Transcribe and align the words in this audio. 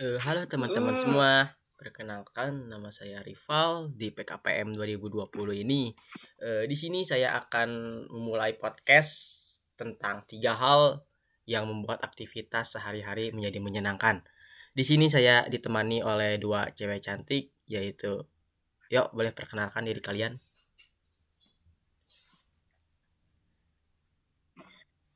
Eh, 0.00 0.16
halo 0.16 0.48
teman-teman 0.48 0.96
Hmm. 0.96 1.02
semua. 1.04 1.60
Perkenalkan 1.76 2.72
nama 2.72 2.88
saya 2.88 3.20
Rival 3.20 3.92
di 3.92 4.08
PKPM 4.08 4.72
2020 4.72 5.52
ini. 5.52 5.92
Eh, 6.40 6.64
di 6.64 6.72
sini 6.72 7.04
saya 7.04 7.36
akan 7.36 7.68
memulai 8.08 8.56
podcast 8.56 9.12
tentang 9.76 10.24
tiga 10.24 10.56
hal 10.56 11.04
yang 11.44 11.68
membuat 11.68 12.00
aktivitas 12.00 12.80
sehari-hari 12.80 13.28
menjadi 13.36 13.60
menyenangkan. 13.60 14.24
Di 14.72 14.88
sini 14.88 15.12
saya 15.12 15.44
ditemani 15.44 16.00
oleh 16.00 16.40
dua 16.40 16.72
cewek 16.72 17.04
cantik 17.04 17.52
yaitu 17.68 18.24
Yuk, 18.88 19.12
boleh 19.12 19.36
perkenalkan 19.36 19.84
diri 19.84 20.00
kalian. 20.00 20.40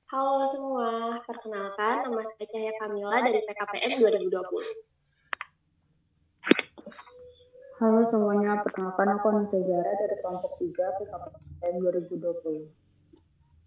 Halo 0.04 0.44
semua, 0.52 1.16
perkenalkan 1.24 2.04
nama 2.04 2.20
saya 2.36 2.44
Cahaya 2.44 2.76
Kamila 2.76 3.24
dari 3.24 3.40
PKPM 3.40 4.04
2020. 4.04 4.36
Halo 7.80 8.04
semuanya, 8.04 8.60
perkenalkan 8.60 9.16
aku 9.16 9.32
Anissa 9.32 9.56
Zara 9.64 9.88
dari 9.96 10.20
kelompok 10.20 10.60
3 10.60 11.00
PKPM 11.00 11.74
2020. 12.20 12.68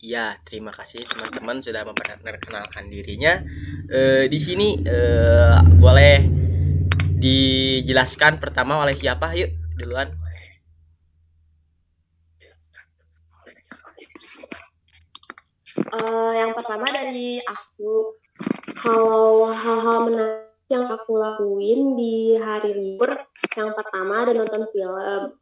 Iya, 0.06 0.38
terima 0.46 0.70
kasih 0.70 1.02
teman-teman 1.10 1.58
sudah 1.58 1.82
memperkenalkan 1.90 2.86
dirinya. 2.86 3.42
Eh, 3.90 4.30
di 4.30 4.38
sini 4.38 4.78
eh, 4.86 5.58
boleh 5.58 6.22
dijelaskan 7.18 8.38
pertama 8.38 8.78
oleh 8.86 8.94
siapa? 8.94 9.34
Yuk, 9.34 9.74
duluan. 9.74 10.14
Eh, 15.78 16.32
yang 16.34 16.58
pertama 16.58 16.90
dari 16.90 17.38
aku, 17.38 18.18
kalau 18.82 19.54
hal-hal 19.54 20.10
menarik 20.10 20.66
yang 20.74 20.90
aku 20.90 21.14
lakuin 21.22 21.94
di 21.94 22.34
hari 22.34 22.74
libur, 22.74 23.14
yang 23.54 23.78
pertama 23.78 24.26
ada 24.26 24.34
nonton 24.34 24.66
film. 24.74 25.38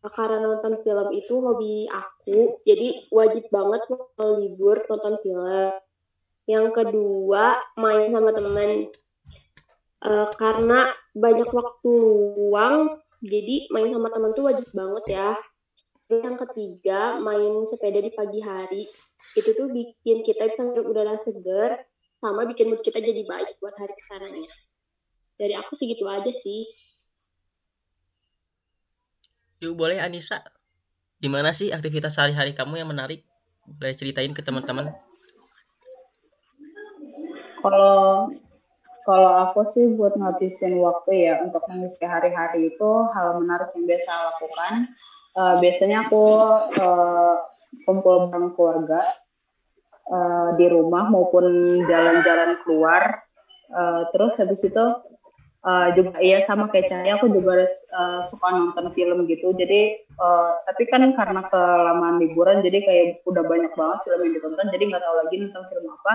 Karena 0.00 0.36
nonton 0.40 0.80
film 0.84 1.08
itu 1.16 1.34
hobi 1.40 1.84
aku, 1.88 2.60
jadi 2.64 3.08
wajib 3.12 3.48
banget 3.48 3.84
kalau 3.88 4.36
libur 4.36 4.84
nonton 4.84 5.16
film. 5.24 5.72
Yang 6.44 6.66
kedua, 6.76 7.56
main 7.80 8.12
sama 8.12 8.36
teman. 8.36 8.92
Eh, 10.00 10.28
karena 10.36 10.92
banyak 11.16 11.48
waktu 11.48 11.92
luang, 12.36 13.00
jadi 13.24 13.68
main 13.72 13.92
sama 13.96 14.12
teman 14.12 14.36
tuh 14.36 14.44
wajib 14.44 14.68
banget 14.76 15.04
ya. 15.08 15.30
Yang 16.12 16.36
ketiga, 16.48 17.16
main 17.16 17.64
sepeda 17.68 18.00
di 18.00 18.12
pagi 18.12 18.40
hari. 18.44 18.84
Itu 19.36 19.54
tuh 19.54 19.68
bikin 19.70 20.26
kita 20.26 20.50
bisa 20.50 20.62
hirup 20.66 20.86
udara 20.90 21.16
segar, 21.22 21.86
sama 22.20 22.44
bikin 22.44 22.68
mood 22.68 22.84
kita 22.84 23.00
jadi 23.00 23.24
baik 23.24 23.56
buat 23.58 23.74
hari 23.76 23.94
ke 23.96 24.04
sananya. 24.08 24.52
Dari 25.40 25.54
aku 25.56 25.72
sih 25.76 25.88
gitu 25.88 26.04
aja 26.04 26.28
sih. 26.28 26.68
Yuk, 29.60 29.76
boleh 29.76 30.00
Anissa. 30.00 30.40
Gimana 31.20 31.52
sih 31.52 31.68
aktivitas 31.68 32.16
sehari-hari 32.16 32.56
kamu 32.56 32.80
yang 32.80 32.88
menarik? 32.88 33.24
Boleh 33.68 33.92
ceritain 33.92 34.32
ke 34.32 34.40
teman-teman? 34.40 34.88
Kalau 37.60 38.32
kalau 39.04 39.30
aku 39.48 39.64
sih 39.68 39.96
buat 39.96 40.16
ngabisin 40.16 40.80
waktu 40.80 41.28
ya 41.28 41.34
untuk 41.44 41.64
mengisi 41.68 42.04
hari-hari 42.04 42.72
itu 42.72 42.90
hal 43.12 43.40
menarik 43.40 43.72
yang 43.76 43.84
biasa 43.84 44.10
aku 44.12 44.24
lakukan. 44.28 44.74
Eh, 45.30 45.54
biasanya 45.60 45.96
aku 46.08 46.24
eh, 46.80 47.36
bareng 47.86 48.52
keluarga 48.54 49.00
eh, 50.10 50.48
di 50.58 50.66
rumah 50.70 51.06
maupun 51.10 51.44
jalan-jalan 51.86 52.58
keluar. 52.66 53.22
Eh, 53.70 54.02
terus 54.10 54.34
habis 54.42 54.66
itu 54.66 54.84
eh, 55.62 55.88
juga 55.94 56.18
iya 56.18 56.42
sama 56.42 56.66
kayak 56.72 56.90
Cahaya 56.90 57.22
aku 57.22 57.30
juga 57.30 57.66
eh, 57.70 58.20
suka 58.26 58.48
nonton 58.50 58.90
film 58.94 59.26
gitu. 59.30 59.54
Jadi 59.54 59.80
eh, 60.02 60.52
tapi 60.66 60.82
kan 60.90 61.06
karena 61.14 61.46
kelamaan 61.46 62.18
liburan 62.18 62.62
jadi 62.66 62.78
kayak 62.82 63.06
udah 63.26 63.44
banyak 63.46 63.72
banget 63.78 63.98
film 64.06 64.20
yang 64.26 64.34
ditonton 64.34 64.68
jadi 64.74 64.84
nggak 64.90 65.02
tahu 65.02 65.14
lagi 65.22 65.36
nonton 65.38 65.64
film 65.70 65.86
apa. 65.94 66.14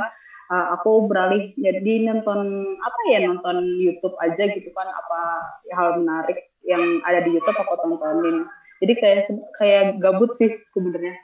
Eh, 0.51 0.68
aku 0.75 0.91
beralih 1.07 1.44
jadi 1.56 1.94
nonton 2.12 2.40
apa 2.84 3.00
ya 3.12 3.19
nonton 3.24 3.80
YouTube 3.80 4.16
aja 4.19 4.44
gitu 4.51 4.69
kan 4.75 4.88
apa 4.91 5.19
hal 5.72 6.03
menarik 6.03 6.55
yang 6.66 7.02
ada 7.06 7.22
di 7.22 7.38
YouTube 7.38 7.58
aku 7.58 7.78
tontonin. 7.80 8.46
Jadi 8.84 8.94
kayak 9.00 9.20
kayak 9.56 9.84
gabut 10.02 10.36
sih 10.36 10.52
sebenarnya. 10.68 11.16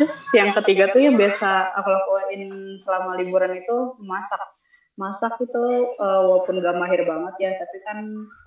Terus 0.00 0.14
yang 0.34 0.50
ketiga 0.56 0.90
tuh 0.90 1.00
yang 1.04 1.14
biasa 1.14 1.76
aku 1.76 1.88
lakuin 1.92 2.42
selama 2.82 3.20
liburan 3.20 3.54
itu 3.56 3.76
masak. 4.02 4.42
Masak 4.96 5.36
itu 5.44 5.64
eh, 6.00 6.20
walaupun 6.24 6.58
gak 6.64 6.76
mahir 6.80 7.04
banget 7.04 7.34
ya, 7.38 7.50
tapi 7.60 7.76
kan 7.84 7.98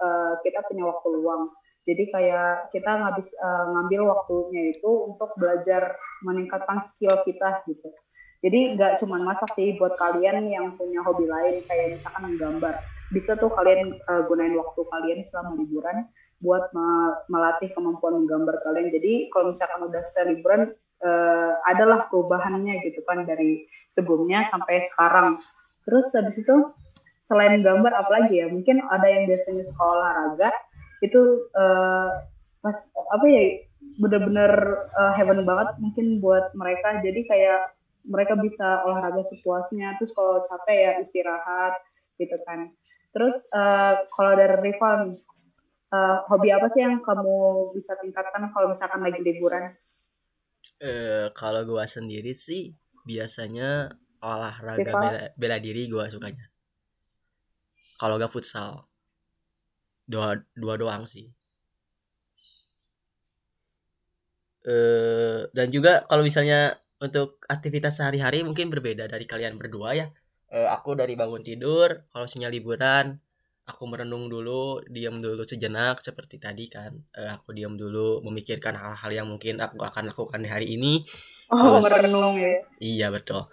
eh, 0.01 0.33
kita 0.43 0.65
punya 0.65 0.89
waktu 0.89 1.07
luang. 1.13 1.43
Jadi 1.87 2.03
kayak 2.11 2.73
kita 2.73 2.91
ngabis 2.99 3.29
eh, 3.37 3.65
ngambil 3.73 4.01
waktunya 4.09 4.75
itu 4.75 4.91
untuk 5.07 5.29
belajar 5.37 5.95
meningkatkan 6.25 6.81
skill 6.83 7.21
kita 7.23 7.63
gitu. 7.69 7.89
Jadi 8.39 8.79
nggak 8.79 9.03
cuma 9.03 9.19
masak 9.19 9.51
sih 9.51 9.75
buat 9.75 9.99
kalian 9.99 10.47
yang 10.47 10.79
punya 10.79 11.03
hobi 11.03 11.27
lain 11.27 11.59
kayak 11.67 11.99
misalkan 11.99 12.23
menggambar. 12.33 12.79
Bisa 13.11 13.35
tuh 13.35 13.51
kalian 13.51 13.95
eh, 13.95 14.21
gunain 14.27 14.55
waktu 14.55 14.81
kalian 14.89 15.19
selama 15.23 15.59
liburan 15.59 16.07
buat 16.39 16.71
me- 16.71 17.19
melatih 17.27 17.69
kemampuan 17.75 18.23
menggambar 18.23 18.63
kalian. 18.63 18.91
Jadi 18.91 19.27
kalau 19.31 19.51
misalkan 19.51 19.91
udah 19.91 20.01
selesai 20.03 20.25
liburan 20.35 20.71
eh, 21.03 21.53
adalah 21.67 22.07
perubahannya 22.07 22.79
gitu 22.83 23.03
kan 23.03 23.23
dari 23.27 23.67
sebelumnya 23.91 24.47
sampai 24.47 24.83
sekarang. 24.87 25.39
Terus 25.83 26.11
habis 26.15 26.39
itu 26.39 26.55
selain 27.19 27.59
gambar 27.59 27.91
apalagi 27.91 28.39
ya? 28.39 28.47
Mungkin 28.47 28.83
ada 28.87 29.07
yang 29.07 29.27
biasanya 29.27 29.63
suka 29.67 29.83
olahraga 29.83 30.49
itu 31.03 31.21
eh, 31.55 32.11
pas 32.59 32.75
apa 33.15 33.25
ya 33.27 33.43
bener-bener 33.99 34.51
eh, 34.95 35.11
heaven 35.19 35.43
banget 35.43 35.75
mungkin 35.83 36.23
buat 36.23 36.55
mereka. 36.55 37.03
Jadi 37.03 37.27
kayak 37.27 37.75
mereka 38.07 38.39
bisa 38.39 38.83
olahraga 38.87 39.19
sepuasnya. 39.27 39.99
Terus 39.99 40.15
kalau 40.15 40.39
capek 40.47 40.77
ya 40.79 40.91
istirahat 41.03 41.75
gitu 42.15 42.35
kan. 42.47 42.71
Terus 43.11 43.43
eh, 43.51 43.93
kalau 44.15 44.33
dari 44.39 44.55
rival 44.71 45.19
eh, 45.95 46.17
hobi 46.29 46.49
apa 46.55 46.67
sih 46.73 46.81
yang 46.85 47.01
kamu 47.07 47.35
bisa 47.77 47.91
tingkatkan 48.01 48.43
kalau 48.53 48.67
misalkan 48.73 49.01
lagi 49.05 49.19
liburan? 49.27 49.63
Eh, 50.79 51.27
kalau 51.39 51.61
gua 51.69 51.85
sendiri 51.95 52.31
sih 52.45 52.63
biasanya 53.09 53.69
olahraga 54.23 54.91
bela, 55.01 55.21
bela 55.41 55.57
diri 55.65 55.81
gua 55.93 56.05
sukanya. 56.13 56.45
Kalau 57.99 58.15
gak 58.21 58.31
futsal. 58.31 58.71
Dua 60.11 60.29
dua 60.61 60.75
doang 60.81 61.03
sih. 61.13 61.25
eh 64.69 65.39
dan 65.55 65.67
juga 65.71 66.03
kalau 66.09 66.23
misalnya 66.29 66.75
untuk 66.99 67.39
aktivitas 67.47 67.93
sehari-hari 67.99 68.43
mungkin 68.43 68.67
berbeda 68.67 69.07
dari 69.07 69.23
kalian 69.23 69.55
berdua 69.55 69.95
ya. 69.95 70.07
Eh, 70.51 70.67
aku 70.67 70.97
dari 70.99 71.13
bangun 71.13 71.45
tidur, 71.45 71.89
kalau 72.11 72.27
sinyal 72.27 72.51
liburan, 72.51 73.21
aku 73.69 73.85
merenung 73.85 74.25
dulu, 74.25 74.81
diam 74.89 75.21
dulu 75.21 75.45
sejenak 75.45 76.01
seperti 76.01 76.41
tadi 76.41 76.65
kan. 76.65 76.89
Eh, 77.13 77.29
aku 77.29 77.53
diam 77.53 77.77
dulu 77.77 78.25
memikirkan 78.25 78.73
hal-hal 78.73 79.11
yang 79.13 79.27
mungkin 79.29 79.61
aku 79.61 79.77
akan 79.79 80.09
lakukan 80.09 80.41
di 80.41 80.49
hari 80.49 80.67
ini. 80.73 81.05
Oh, 81.53 81.77
Terus- 81.77 81.85
merenung 81.85 82.35
ya. 82.35 82.57
Iya 82.81 83.07
betul. 83.09 83.45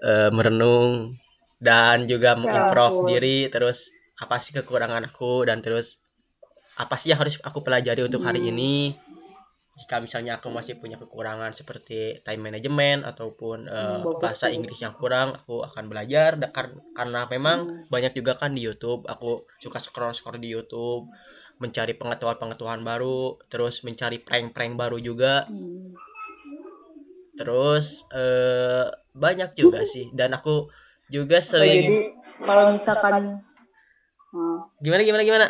Eh, 0.00 0.32
merenung 0.32 1.12
dan 1.60 2.08
juga 2.08 2.40
mengimprove 2.40 3.04
ampun. 3.04 3.08
diri 3.12 3.52
terus 3.52 3.92
apa 4.16 4.40
sih 4.40 4.56
kekurangan 4.56 5.12
aku 5.12 5.44
dan 5.44 5.60
terus 5.60 6.00
apa 6.76 6.96
sih 6.96 7.12
yang 7.12 7.20
harus 7.20 7.36
aku 7.44 7.60
pelajari 7.60 8.00
untuk 8.00 8.24
hari 8.24 8.40
Hmm. 8.40 8.50
ini 8.52 8.72
jika 9.80 9.96
misalnya 9.96 10.36
aku 10.36 10.48
masih 10.48 10.76
punya 10.76 10.94
kekurangan 10.94 11.50
seperti 11.50 12.20
time 12.20 12.44
management 12.44 13.02
ataupun 13.02 13.64
bagus 13.64 14.20
bahasa. 14.20 14.46
Inggris 14.48 14.76
yang 14.78 14.92
kurang 14.92 15.32
aku 15.34 15.64
akan 15.64 15.88
belajar 15.88 16.36
kar- 16.50 16.76
karena 16.92 17.24
memang 17.26 17.58
Hmm. 17.60 17.88
banyak 17.88 18.12
juga 18.12 18.36
kan 18.36 18.52
di 18.52 18.60
YouTube 18.60 19.04
aku 19.04 19.30
suka 19.56 19.80
scroll 19.80 20.12
scroll 20.12 20.36
di 20.36 20.48
YouTube 20.48 21.08
mencari 21.56 21.92
pengetahuan-pengetahuan 21.92 22.80
baru 22.80 23.40
terus 23.46 23.80
mencari 23.80 24.16
prank-prank 24.18 24.76
baru 24.76 24.96
juga 24.96 25.44
Hmm. 25.44 25.96
terus 27.32 28.04
eh 28.10 28.84
banyak 29.14 29.54
juga 29.54 29.80
sih 29.88 30.12
dan 30.12 30.32
aku 30.32 30.68
juga 31.08 31.36
Oh, 31.36 31.42
sering 31.42 31.82
jadi 31.82 31.98
kalau 32.38 32.64
misalkan 32.70 33.22
eh, 34.30 34.58
gimana 34.78 35.02
gimana 35.02 35.22
gimana 35.22 35.46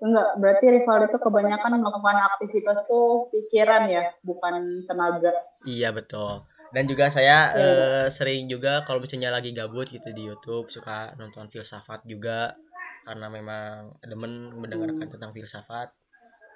enggak 0.00 0.28
berarti 0.40 0.66
rival 0.72 0.98
itu 1.04 1.16
kebanyakan 1.20 1.76
melakukan 1.76 2.16
aktivitas 2.34 2.88
tuh 2.88 3.28
pikiran 3.28 3.84
ya, 3.86 4.08
bukan 4.24 4.84
tenaga. 4.88 5.32
iya 5.62 5.92
betul 5.92 6.40
dan 6.72 6.84
juga 6.88 7.10
saya 7.10 7.52
Iya. 7.52 8.06
eh, 8.06 8.06
sering 8.08 8.48
juga 8.48 8.80
kalau 8.86 9.02
misalnya 9.02 9.28
lagi 9.28 9.50
gabut 9.52 9.90
gitu 9.90 10.08
di 10.14 10.24
YouTube 10.30 10.70
suka 10.70 11.12
nonton 11.20 11.50
filsafat 11.52 12.00
juga 12.06 12.56
karena 13.04 13.26
memang 13.28 13.92
demen 14.00 14.54
mendengarkan 14.56 15.04
Hmm. 15.08 15.12
tentang 15.18 15.30
filsafat 15.36 15.92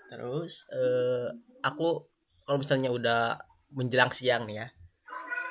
terus 0.09 0.65
eh 0.73 1.29
aku 1.61 2.07
kalau 2.45 2.59
misalnya 2.61 2.89
udah 2.93 3.23
menjelang 3.75 4.13
siang 4.13 4.45
nih 4.49 4.65
ya 4.65 4.67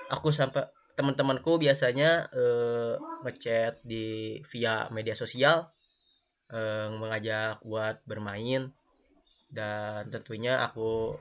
aku 0.10 0.30
sampai 0.32 0.64
teman-temanku 0.94 1.58
biasanya 1.58 2.30
eh, 2.32 2.94
ngechat 3.26 3.82
di 3.84 4.38
via 4.46 4.88
media 4.90 5.14
sosial 5.18 5.66
eh, 6.52 6.88
mengajak 6.92 7.64
buat 7.64 8.02
bermain. 8.04 8.74
Dan 9.54 10.10
tentunya 10.10 10.66
aku 10.66 11.14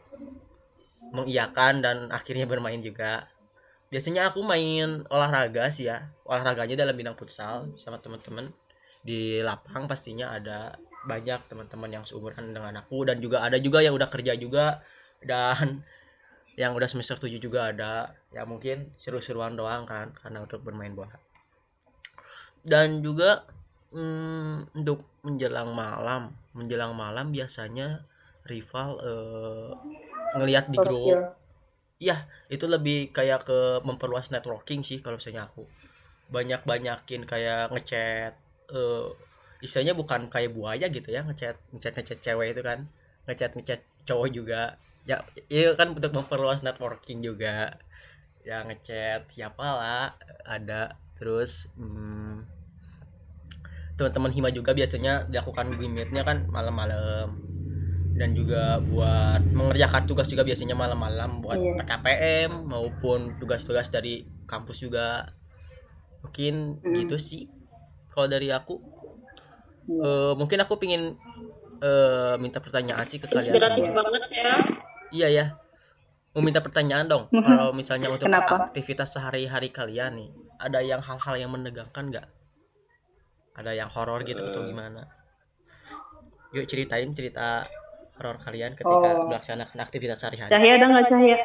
mengiyakan 1.12 1.84
dan 1.84 1.96
akhirnya 2.08 2.48
bermain 2.48 2.80
juga. 2.80 3.28
Biasanya 3.92 4.32
aku 4.32 4.40
main 4.40 5.04
olahraga 5.12 5.68
sih 5.68 5.90
ya. 5.90 6.08
Olahraganya 6.24 6.80
dalam 6.80 6.96
bidang 6.96 7.12
futsal 7.12 7.68
sama 7.76 8.00
teman-teman. 8.00 8.48
Di 9.04 9.44
lapang 9.44 9.84
pastinya 9.84 10.32
ada 10.32 10.72
banyak 11.04 11.50
teman-teman 11.52 12.00
yang 12.00 12.04
seumuran 12.08 12.56
dengan 12.56 12.72
aku. 12.80 13.04
Dan 13.04 13.20
juga 13.20 13.44
ada 13.44 13.60
juga 13.60 13.84
yang 13.84 13.92
udah 13.92 14.08
kerja 14.08 14.32
juga. 14.40 14.80
Dan 15.20 15.84
yang 16.60 16.72
udah 16.72 16.88
semester 16.88 17.20
7 17.20 17.36
juga 17.36 17.68
ada. 17.68 18.16
Ya 18.32 18.48
mungkin 18.48 18.96
seru-seruan 18.96 19.60
doang 19.60 19.84
kan 19.84 20.16
karena 20.16 20.40
untuk 20.40 20.64
bermain 20.64 20.96
bola. 20.96 21.20
Dan 22.64 23.04
juga 23.04 23.44
hmm, 23.92 24.76
untuk 24.76 25.06
menjelang 25.24 25.70
malam 25.72 26.32
menjelang 26.52 26.92
malam 26.96 27.32
biasanya 27.32 28.04
rival 28.48 28.90
eh, 29.00 29.70
ngelihat 30.36 30.68
di 30.72 30.78
grup. 30.80 31.18
Iya, 32.02 32.26
itu 32.50 32.66
lebih 32.66 33.14
kayak 33.14 33.46
ke 33.46 33.58
memperluas 33.86 34.34
networking 34.34 34.82
sih 34.82 34.98
kalau 35.04 35.16
misalnya 35.20 35.46
aku. 35.46 35.62
Banyak-banyakin 36.34 37.22
kayak 37.28 37.70
ngechat 37.72 38.34
eh 38.72 39.08
istilahnya 39.62 39.94
bukan 39.94 40.26
kayak 40.26 40.50
buaya 40.56 40.86
gitu 40.90 41.08
ya, 41.14 41.22
ngechat 41.22 41.56
ngechat 41.70 41.92
ngechat 41.98 42.18
cewek 42.24 42.48
itu 42.58 42.62
kan. 42.66 42.90
Ngechat 43.28 43.50
ngechat 43.54 43.80
cowok 44.08 44.28
juga. 44.34 44.62
Ya, 45.06 45.22
itu 45.50 45.72
kan 45.78 45.94
untuk 45.94 46.12
memperluas 46.18 46.60
networking 46.66 47.22
juga. 47.22 47.78
Ya 48.42 48.66
ngechat 48.66 49.30
siapa 49.30 49.62
lah 49.78 50.04
ada 50.42 50.98
terus 51.18 51.70
hmm, 51.78 52.42
teman-teman 54.02 54.30
hima 54.30 54.50
juga 54.50 54.70
biasanya 54.72 55.24
dilakukan 55.24 55.72
gimmitnya 55.72 56.20
kan 56.20 56.44
malam-malam 56.46 57.38
dan 58.12 58.34
juga 58.34 58.76
buat 58.82 59.40
mengerjakan 59.48 60.04
tugas 60.04 60.26
juga 60.26 60.42
biasanya 60.42 60.74
malam-malam 60.74 61.38
buat 61.38 61.56
Iya. 61.56 61.78
PKPM 61.78 62.66
maupun 62.66 63.38
tugas-tugas 63.38 63.88
dari 63.88 64.20
kampus 64.44 64.78
juga 64.80 65.24
mungkin 66.20 66.76
Hmm. 66.78 66.94
gitu 66.94 67.16
sih 67.16 67.48
kalau 68.08 68.26
dari 68.26 68.48
aku 68.48 68.76
Iya. 69.82 69.98
Eh, 69.98 70.32
mungkin 70.36 70.58
aku 70.58 70.76
pingin 70.76 71.14
eh, 71.80 72.34
minta 72.36 72.58
pertanyaan 72.58 73.02
sih 73.04 73.18
ke 73.18 73.26
kalian 73.26 73.50
Inspiratif 73.50 73.82
semua 73.82 74.02
banget 74.04 74.22
ya. 74.30 74.54
iya 75.10 75.28
ya 75.28 75.44
mau 76.30 76.40
minta 76.40 76.58
pertanyaan 76.58 77.04
dong 77.04 77.24
Mhm. 77.28 77.42
kalau 77.42 77.68
misalnya 77.72 78.06
untuk 78.08 78.24
Kenapa? 78.24 78.66
aktivitas 78.66 79.10
sehari-hari 79.10 79.68
kalian 79.68 80.14
nih 80.14 80.30
ada 80.56 80.78
yang 80.80 81.00
hal-hal 81.00 81.34
yang 81.36 81.50
menegangkan 81.50 82.06
nggak 82.08 82.26
ada 83.52 83.72
yang 83.72 83.88
horor 83.92 84.24
gitu 84.24 84.40
atau 84.42 84.64
gimana 84.64 85.04
yuk 86.52 86.64
ceritain 86.68 87.08
cerita 87.12 87.68
horor 88.16 88.36
kalian 88.40 88.72
ketika 88.72 89.08
Oh. 89.12 89.28
melaksanakan 89.28 89.78
aktivitas 89.80 90.20
sehari-hari 90.20 90.50
Cahaya 90.52 90.72
ada 90.76 90.86
nggak 90.88 91.06
cahaya? 91.08 91.38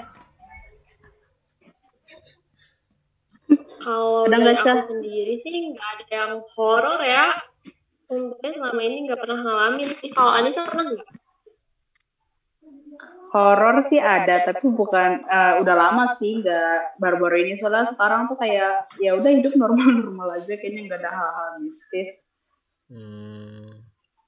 Kalau 3.77 4.27
Ada 4.27 4.35
dari 4.35 4.51
nggak, 4.59 4.67
aku 4.67 4.83
sendiri 4.91 5.33
sih 5.47 5.55
nggak 5.71 5.87
ada 5.95 6.05
yang 6.11 6.33
horor 6.59 6.99
ya. 7.07 7.25
Untungnya 8.11 8.51
selama 8.59 8.81
ini 8.83 8.97
nggak 9.07 9.19
pernah 9.19 9.39
ngalamin 9.43 9.89
sih. 9.95 10.09
Kalau 10.11 10.31
Anissa 10.35 10.67
pernah 10.67 10.91
nggak? 10.91 11.07
Horor 13.27 13.83
sih 13.83 13.99
ada, 13.99 14.39
tapi 14.41 14.71
bukan 14.71 15.23
eh, 15.23 15.53
udah 15.59 15.75
lama 15.75 16.15
sih 16.15 16.39
nggak 16.39 16.95
baru-baru 16.95 17.43
ini 17.43 17.53
soalnya 17.53 17.83
sekarang 17.85 18.25
tuh 18.25 18.35
kayak 18.35 18.87
ya 18.97 19.13
udah 19.13 19.27
hidup 19.29 19.51
normal-normal 19.53 20.39
aja 20.39 20.55
kayaknya 20.55 20.87
nggak 20.87 20.99
ada 21.01 21.11
hal-hal 21.11 21.49
mistis. 21.59 22.31
hmm, 22.87 23.83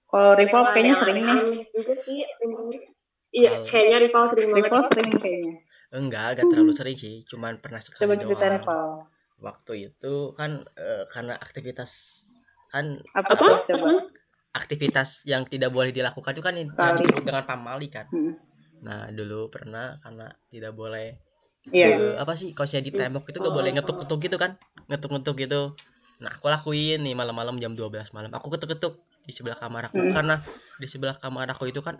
Kalau 0.06 0.32
rival 0.34 0.64
kayaknya 0.70 0.96
sering 0.98 1.16
nih. 1.22 1.64
juga 1.70 1.94
sih. 1.96 2.20
Iya, 3.30 3.62
kayaknya 3.64 3.98
rival 4.02 4.24
sering 4.28 4.48
banget. 4.50 4.64
Rival 4.66 4.82
sering 4.90 5.10
kayaknya. 5.16 5.54
enggak 5.90 6.26
enggak 6.32 6.46
terlalu 6.50 6.70
sering 6.72 6.94
sih 6.94 7.26
cuman 7.26 7.58
pernah 7.58 7.80
sekali 7.80 8.04
Coba 8.04 8.14
cerita 8.16 8.46
doang 8.46 8.54
rival. 8.58 8.86
waktu 9.40 9.74
itu 9.88 10.14
kan 10.34 10.52
eh, 10.76 11.04
karena 11.08 11.34
aktivitas 11.34 11.92
kan 12.68 13.00
Apa, 13.16 13.34
Apa? 13.34 13.42
tuh 13.42 13.58
coba? 13.66 13.90
aktivitas 14.52 15.24
yang 15.24 15.46
tidak 15.46 15.70
boleh 15.70 15.90
dilakukan 15.90 16.30
itu 16.30 16.42
kan 16.42 16.54
yang 16.54 16.70
disebut 16.94 17.24
dengan 17.24 17.42
pamali 17.42 17.88
kan 17.88 18.06
Hmm. 18.10 18.38
Nah 18.80 19.08
dulu 19.10 19.48
pernah 19.48 20.00
karena 20.00 20.28
tidak 20.48 20.74
boleh 20.74 21.16
Iya. 21.70 21.88
eh, 21.92 22.16
apa 22.16 22.34
sih 22.34 22.52
kalau 22.52 22.66
saya 22.66 22.80
di 22.80 22.90
tembok 22.90 23.28
itu 23.28 23.38
gak 23.38 23.52
boleh 23.52 23.70
ngetuk-ngetuk 23.72 24.20
gitu 24.22 24.38
kan 24.38 24.56
ngetuk-ngetuk 24.88 25.36
gitu 25.38 25.62
nah 26.18 26.32
aku 26.32 26.48
lakuin 26.48 27.00
nih 27.00 27.14
malam-malam 27.14 27.56
jam 27.58 27.72
12 27.72 28.10
malam 28.10 28.32
aku 28.32 28.48
ketuk-ketuk 28.50 28.98
di 29.22 29.32
sebelah 29.32 29.56
kamar 29.56 29.88
aku 29.88 30.00
Hmm. 30.00 30.10
karena 30.10 30.36
di 30.76 30.88
sebelah 30.88 31.16
kamar 31.16 31.48
aku 31.48 31.68
itu 31.68 31.80
kan 31.80 32.00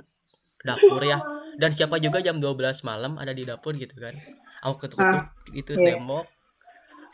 dapur 0.60 1.00
ya 1.02 1.20
dan 1.56 1.70
siapa 1.70 1.96
juga 1.98 2.20
jam 2.20 2.36
12 2.36 2.56
malam 2.82 3.16
ada 3.16 3.30
di 3.30 3.44
dapur 3.44 3.76
gitu 3.76 3.94
kan 3.96 4.16
aku 4.62 4.76
ketuk-ketuk 4.82 5.24
itu 5.54 5.72
iya. 5.74 5.86
tembok 5.94 6.26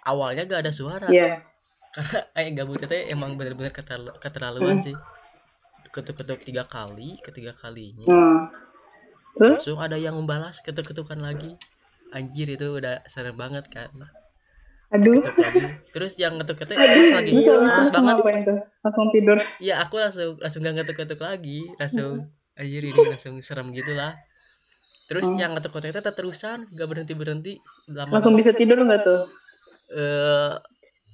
awalnya 0.04 0.46
gak 0.46 0.62
ada 0.62 0.72
suara 0.72 1.08
Iya. 1.08 1.42
karena 1.92 2.20
kayak 2.32 2.52
gabut 2.56 2.80
itu 2.80 2.96
emang 3.08 3.36
bener-bener 3.36 3.70
keterlalu- 3.70 4.18
keterlaluan 4.18 4.76
Hmm. 4.76 4.86
sih 4.86 4.96
ketuk-ketuk 5.92 6.40
tiga 6.42 6.64
kali 6.64 7.18
ketiga 7.22 7.52
kalinya 7.54 8.06
Hmm. 8.06 8.48
Terus? 9.36 9.60
langsung 9.60 9.78
ada 9.78 9.96
yang 9.96 10.16
membalas 10.16 10.60
ketuk-ketukan 10.60 11.20
lagi 11.20 11.60
anjir 12.10 12.48
itu 12.48 12.68
udah 12.72 13.04
serem 13.06 13.36
banget 13.36 13.68
kan 13.68 13.92
Aduh. 14.90 15.20
ketuk 15.20 15.36
lagi 15.44 15.66
terus 15.92 16.14
yang 16.16 16.38
ngetuk-ketuk 16.38 16.74
keras 16.74 17.12
lagi 17.12 17.32
Terus 17.34 17.44
keras 17.44 17.68
terus 17.68 17.92
banget? 17.92 18.16
Langsung 18.80 19.06
tidur. 19.12 19.38
iya 19.60 19.76
aku 19.80 19.96
langsung 19.98 20.40
langsung 20.40 20.62
gak 20.62 20.76
ngetuk-ketuk 20.78 21.20
lagi 21.20 21.68
langsung 21.76 22.32
anjir 22.56 22.84
ini 22.86 23.02
langsung 23.10 23.36
serem 23.40 23.70
gitu 23.72 23.92
lah 23.92 24.16
terus 25.06 25.28
Hmm. 25.28 25.38
yang 25.38 25.52
ngetuk-ketuk 25.52 25.92
itu 25.92 26.02
terusan 26.02 26.64
gak 26.72 26.88
berhenti 26.88 27.14
berhenti 27.14 27.54
lama 27.88 28.16
Langsung 28.16 28.34
bisa 28.34 28.50
tidur 28.50 28.80
nggak 28.80 29.04
tuh? 29.04 29.22
eh 29.92 30.52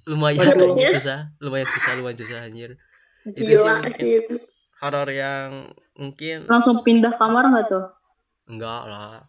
lumayan 0.06 0.46
Waduh. 0.48 0.74
anjir, 0.74 0.94
susah 0.96 1.20
lumayan 1.40 1.68
susah 1.68 1.92
lumayan 1.94 2.18
susah 2.18 2.40
anjir 2.42 2.70
Itu 3.24 3.40
sih 3.40 3.56
Gila 3.56 3.74
mungkin. 3.80 3.98
sih. 3.98 4.40
horor 4.78 5.10
yang 5.10 5.50
mungkin 5.94 6.38
Langsung 6.46 6.82
pindah 6.82 7.14
kamar 7.16 7.46
nggak 7.48 7.66
tuh? 7.68 7.86
Enggak 8.46 8.82
lah 8.84 9.26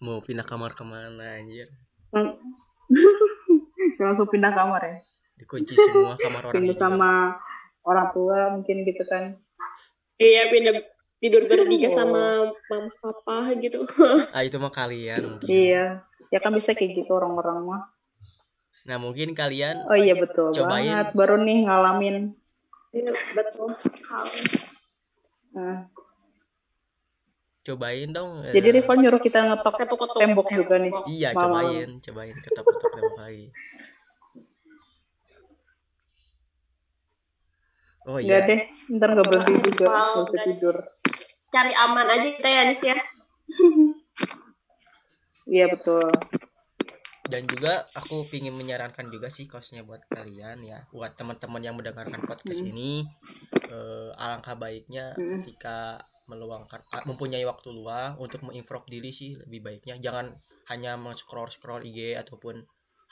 mau 0.00 0.18
pindah 0.18 0.42
kamar 0.42 0.72
ke 0.72 0.82
mana 0.82 1.36
anjir 1.36 1.68
Hmm. 2.10 2.34
Langsung 4.02 4.26
pindah 4.26 4.50
kamar 4.50 4.82
ya? 4.82 4.96
dikunci 5.36 5.72
semua 5.72 6.16
kamar 6.16 6.42
orang 6.44 6.54
Pindah 6.58 6.68
ini 6.68 6.76
sama 6.76 7.38
orang 7.80 8.10
tua 8.10 8.38
mungkin 8.50 8.82
gitu 8.82 9.00
kan? 9.04 9.38
Iya, 10.16 10.50
pindah 10.50 10.84
tidur 11.16 11.44
bertiga 11.44 11.88
Oh. 11.88 11.94
sama 11.94 12.22
mama 12.66 12.90
papa 12.94 13.36
gitu. 13.54 13.86
ah 14.28 14.42
itu 14.42 14.56
mah 14.56 14.68
kalian 14.68 15.20
mungkin 15.30 15.46
Iya. 15.46 15.84
Ya 16.28 16.38
kan 16.38 16.50
bisa 16.50 16.72
kayak 16.72 16.92
gitu 16.94 17.10
orang-orang 17.10 17.62
mah. 17.62 17.82
nah 18.82 18.96
mungkin 18.96 19.32
kalian 19.32 19.84
Oh 19.84 19.94
iya 19.94 20.12
betul 20.14 20.50
Cobain. 20.50 20.90
banget. 20.90 21.06
Baru 21.14 21.36
nih 21.36 21.58
ngalamin. 21.62 22.16
Iya, 22.90 23.12
betul. 23.30 23.70
Nah, 25.52 25.86
cobain 27.60 28.08
dong 28.08 28.40
eh, 28.40 28.52
Jadi 28.52 28.68
rival 28.72 28.96
nyuruh 28.98 29.20
kita 29.20 29.38
ngetok 29.42 29.74
Ketuk-ketuk 29.76 30.16
tembok 30.16 30.48
juga 30.48 30.74
nih. 30.76 30.92
iya 31.06 31.30
cobain 31.32 32.00
cobain 32.00 32.36
ketok-ketok 32.36 32.90
tembok 32.90 33.18
lagi 33.18 33.46
oh 38.06 38.16
iya 38.18 38.42
deh, 38.42 38.60
ntar 38.90 39.12
nggak 39.12 39.26
berhenti 39.28 39.54
juga, 39.70 39.84
Wow, 39.86 40.24
bisa 40.26 40.40
tidur. 40.42 40.76
Cari 41.50 41.72
aman 41.76 42.06
aja 42.08 42.28
kita 42.32 42.48
ya, 42.48 42.62
Nis 42.66 42.82
ya. 42.82 42.96
Iya 45.46 45.66
betul. 45.68 46.06
dan 47.26 47.42
juga 47.44 47.86
aku 47.92 48.22
pingin 48.24 48.50
menyarankan 48.50 49.06
juga 49.06 49.26
sih 49.26 49.46
kosnya 49.46 49.82
buat 49.82 50.02
kalian 50.04 50.62
ya 50.62 50.82
buat 50.90 51.14
teman-teman 51.14 51.58
yang 51.60 51.74
mendengarkan 51.74 52.18
podcast 52.20 52.58
Hmm. 52.58 52.70
ini 52.70 53.06
eh, 53.64 54.10
alangkah 54.16 54.54
baiknya 54.54 55.14
Hmm. 55.14 55.38
ketika 55.38 56.02
meluangkan 56.30 56.78
mempunyai 57.10 57.42
waktu 57.42 57.74
luang 57.74 58.14
untuk 58.22 58.46
mengimprove 58.46 58.86
diri 58.86 59.10
sih 59.10 59.34
lebih 59.34 59.60
baiknya 59.66 59.98
jangan 59.98 60.30
hanya 60.70 60.94
scroll 61.18 61.50
scroll 61.50 61.82
IG 61.82 62.14
ataupun 62.14 62.62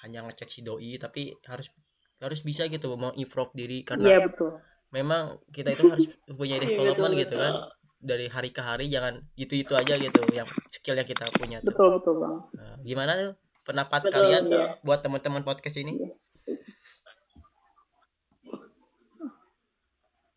hanya 0.07 0.23
ngechat 0.23 0.47
si 0.47 0.63
doi 0.63 0.95
tapi 1.03 1.35
harus 1.51 1.75
harus 2.23 2.41
bisa 2.47 2.71
gitu 2.71 2.95
mengimprove 2.95 3.51
diri 3.59 3.83
karena 3.83 4.15
Iya 4.15 4.19
betul. 4.31 4.51
memang 4.95 5.43
kita 5.51 5.75
itu 5.75 5.85
harus 5.91 6.07
mempunyai 6.31 6.63
Iya, 6.63 6.67
development 6.71 7.13
betul, 7.19 7.23
gitu 7.27 7.35
kan 7.35 7.55
dari 7.99 8.27
hari 8.31 8.55
ke 8.55 8.63
hari 8.63 8.87
jangan 8.87 9.19
itu 9.35 9.59
itu 9.59 9.75
aja 9.75 9.99
gitu 9.99 10.23
yang 10.31 10.47
skill 10.71 10.95
yang 10.95 11.09
kita 11.09 11.27
punya 11.35 11.59
tuh. 11.59 11.75
Betul 11.75 11.89
betul 11.99 12.15
bang. 12.23 12.37
Nah, 12.55 12.75
gimana 12.87 13.13
tuh 13.19 13.33
pendapat 13.67 14.01
Betul, 14.07 14.15
kalian 14.15 14.43
betul. 14.47 14.67
buat 14.87 15.01
teman-teman 15.03 15.43
podcast 15.43 15.77
ini 15.83 15.99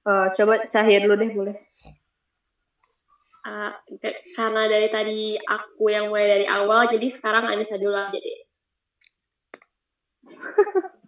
Eh, 0.02 0.28
coba 0.34 0.66
cahaya 0.66 0.98
dulu 1.06 1.14
deh 1.14 1.30
boleh. 1.30 1.56
Ke- 4.02 4.22
karena 4.38 4.70
dari 4.70 4.88
tadi 4.94 5.20
aku 5.38 5.90
yang 5.90 6.14
mulai 6.14 6.40
dari 6.40 6.46
awal, 6.46 6.86
jadi 6.86 7.10
sekarang 7.18 7.50
Anissa 7.50 7.82
dulu 7.82 7.98
aja 7.98 8.14
deh. 8.14 8.40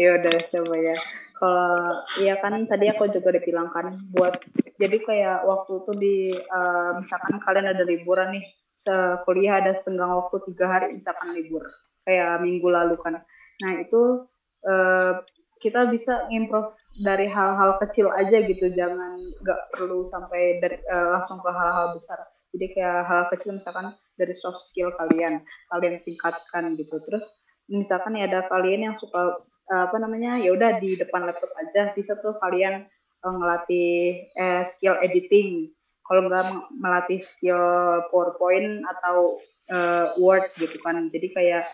ya 0.00 0.16
udah 0.20 0.36
coba 0.48 0.76
ya 0.78 0.96
kalau 1.40 2.04
iya 2.20 2.34
kan 2.38 2.56
tadi 2.68 2.92
aku 2.92 3.08
juga 3.10 3.36
dibilang 3.36 3.72
kan 3.72 3.96
buat 4.12 4.36
jadi 4.76 4.96
kayak 5.00 5.38
waktu 5.44 5.72
itu 5.84 5.92
di 5.96 6.16
uh, 6.32 7.00
misalkan 7.00 7.40
kalian 7.40 7.68
ada 7.72 7.84
liburan 7.84 8.32
nih 8.36 8.44
sekuliah 8.76 9.60
ada 9.60 9.76
senggang 9.76 10.12
waktu 10.12 10.40
tiga 10.52 10.66
hari 10.68 10.96
misalkan 10.96 11.36
libur 11.36 11.64
kayak 12.04 12.40
minggu 12.40 12.68
lalu 12.68 12.96
kan 13.00 13.20
nah 13.60 13.72
itu 13.76 14.24
uh, 14.64 15.20
kita 15.60 15.88
bisa 15.92 16.24
improve 16.32 16.72
dari 16.98 17.30
hal-hal 17.30 17.78
kecil 17.78 18.10
aja 18.10 18.42
gitu 18.42 18.72
jangan 18.74 19.20
nggak 19.40 19.60
perlu 19.72 20.10
sampai 20.10 20.58
dari 20.58 20.78
uh, 20.90 21.18
langsung 21.18 21.38
ke 21.38 21.50
hal-hal 21.50 21.94
besar. 21.94 22.18
Jadi 22.50 22.66
kayak 22.74 23.06
hal 23.06 23.22
kecil 23.30 23.54
misalkan 23.54 23.94
dari 24.18 24.34
soft 24.34 24.66
skill 24.66 24.90
kalian 24.98 25.40
kalian 25.70 26.02
tingkatkan 26.02 26.74
gitu. 26.74 26.98
Terus 27.06 27.24
misalkan 27.70 28.18
ya 28.18 28.26
ada 28.26 28.50
kalian 28.50 28.90
yang 28.90 28.96
suka 28.98 29.38
uh, 29.70 29.82
apa 29.86 29.96
namanya 30.02 30.34
ya 30.42 30.50
udah 30.50 30.82
di 30.82 30.98
depan 30.98 31.22
laptop 31.22 31.54
aja 31.62 31.94
bisa 31.94 32.18
tuh 32.18 32.34
kalian 32.42 32.90
uh, 33.22 33.32
ngelatih 33.32 34.26
uh, 34.34 34.62
skill 34.66 34.98
editing. 34.98 35.70
Kalau 36.02 36.26
nggak 36.26 36.74
melatih 36.82 37.22
skill 37.22 37.62
PowerPoint 38.10 38.82
atau 38.82 39.38
uh, 39.70 40.10
Word 40.18 40.50
gitu 40.58 40.74
kan. 40.82 41.06
Jadi 41.06 41.30
kayak 41.30 41.64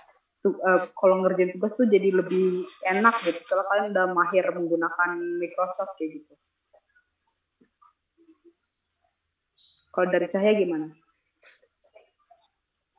uh, 0.54 0.82
kalau 0.94 1.24
ngerjain 1.24 1.54
tugas 1.56 1.74
tuh 1.74 1.88
jadi 1.90 2.14
lebih 2.14 2.68
enak 2.86 3.14
gitu 3.26 3.40
soalnya 3.42 3.66
kalian 3.70 3.86
udah 3.94 4.04
mahir 4.14 4.44
menggunakan 4.54 5.10
Microsoft 5.42 5.98
kayak 5.98 6.22
gitu 6.22 6.34
kalau 9.96 10.12
dari 10.12 10.28
Cahaya 10.28 10.52
gimana? 10.60 10.92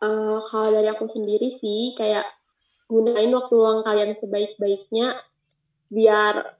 Uh, 0.02 0.42
kalau 0.50 0.74
dari 0.74 0.90
aku 0.90 1.06
sendiri 1.06 1.54
sih 1.54 1.94
kayak 1.94 2.26
gunain 2.90 3.30
waktu 3.38 3.54
luang 3.54 3.86
kalian 3.86 4.18
sebaik-baiknya 4.18 5.14
biar 5.94 6.58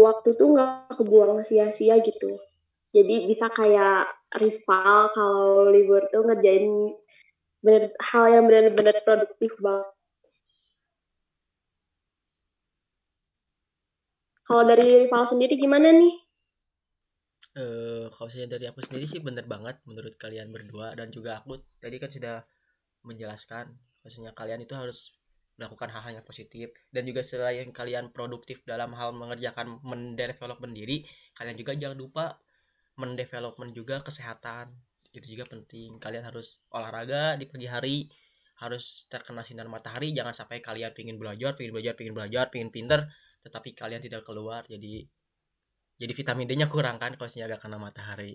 waktu 0.00 0.32
tuh 0.40 0.56
nggak 0.56 0.96
kebuang 0.96 1.44
sia-sia 1.44 2.00
gitu. 2.00 2.40
Jadi 2.96 3.28
bisa 3.28 3.52
kayak 3.52 4.08
rival 4.40 5.12
kalau 5.12 5.68
libur 5.68 6.08
tuh 6.08 6.32
ngerjain 6.32 6.96
bener, 7.60 7.92
hal 8.00 8.24
yang 8.32 8.44
benar-benar 8.48 9.04
produktif 9.04 9.52
banget. 9.60 9.93
Kalau 14.44 14.62
dari 14.68 15.08
rival 15.08 15.24
sendiri 15.24 15.56
gimana 15.56 15.88
nih? 15.88 16.14
Uh, 17.54 18.10
kalau 18.12 18.28
saya 18.28 18.44
dari 18.44 18.66
aku 18.68 18.82
sendiri 18.84 19.06
sih 19.06 19.22
bener 19.22 19.46
banget 19.46 19.78
menurut 19.86 20.18
kalian 20.18 20.50
berdua 20.50 20.92
dan 20.98 21.08
juga 21.08 21.38
aku 21.40 21.62
tadi 21.80 21.96
kan 21.96 22.10
sudah 22.12 22.36
menjelaskan. 23.08 23.72
Maksudnya 24.04 24.36
kalian 24.36 24.60
itu 24.60 24.76
harus 24.76 25.16
melakukan 25.54 25.86
hal-hal 25.94 26.18
yang 26.18 26.26
positif 26.26 26.74
dan 26.90 27.06
juga 27.06 27.22
selain 27.22 27.70
kalian 27.70 28.10
produktif 28.10 28.66
dalam 28.66 28.90
hal 28.98 29.14
mengerjakan 29.14 29.78
mendevelopment 29.86 30.74
diri 30.74 31.06
kalian 31.38 31.54
juga 31.54 31.78
jangan 31.78 31.94
lupa 31.94 32.24
mendevelopment 32.98 33.72
juga 33.72 34.02
kesehatan. 34.02 34.74
Itu 35.14 35.30
juga 35.30 35.46
penting. 35.46 36.02
Kalian 36.02 36.26
harus 36.26 36.58
olahraga 36.74 37.38
di 37.38 37.46
pagi 37.46 37.70
hari 37.70 38.10
harus 38.58 39.06
terkena 39.06 39.46
sinar 39.46 39.70
matahari. 39.70 40.10
Jangan 40.10 40.34
sampai 40.34 40.58
kalian 40.58 40.90
pingin 40.90 41.16
belajar 41.18 41.54
pingin 41.54 41.70
belajar 41.74 41.94
pingin 41.94 42.14
belajar 42.14 42.50
pingin 42.50 42.70
pinter 42.74 43.06
tetapi 43.44 43.76
kalian 43.76 44.00
tidak 44.00 44.24
keluar 44.24 44.64
jadi 44.64 45.04
jadi 45.94 46.12
vitamin 46.12 46.46
D 46.50 46.52
nya 46.58 46.66
kurang 46.66 46.98
kan 46.98 47.14
kalau 47.14 47.30
agak 47.30 47.60
kena 47.62 47.78
matahari. 47.78 48.34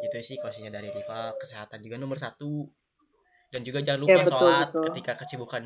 Itu 0.00 0.16
sih 0.22 0.38
kosnya 0.38 0.70
dari 0.70 0.88
rival 0.88 1.34
kesehatan 1.36 1.82
juga 1.82 1.98
nomor 1.98 2.16
satu. 2.16 2.70
Dan 3.50 3.66
juga 3.66 3.82
jangan 3.82 4.00
lupa 4.06 4.14
ya, 4.14 4.22
betul, 4.22 4.32
sholat 4.38 4.68
betul. 4.70 4.84
ketika 4.90 5.12
kesibukan 5.18 5.64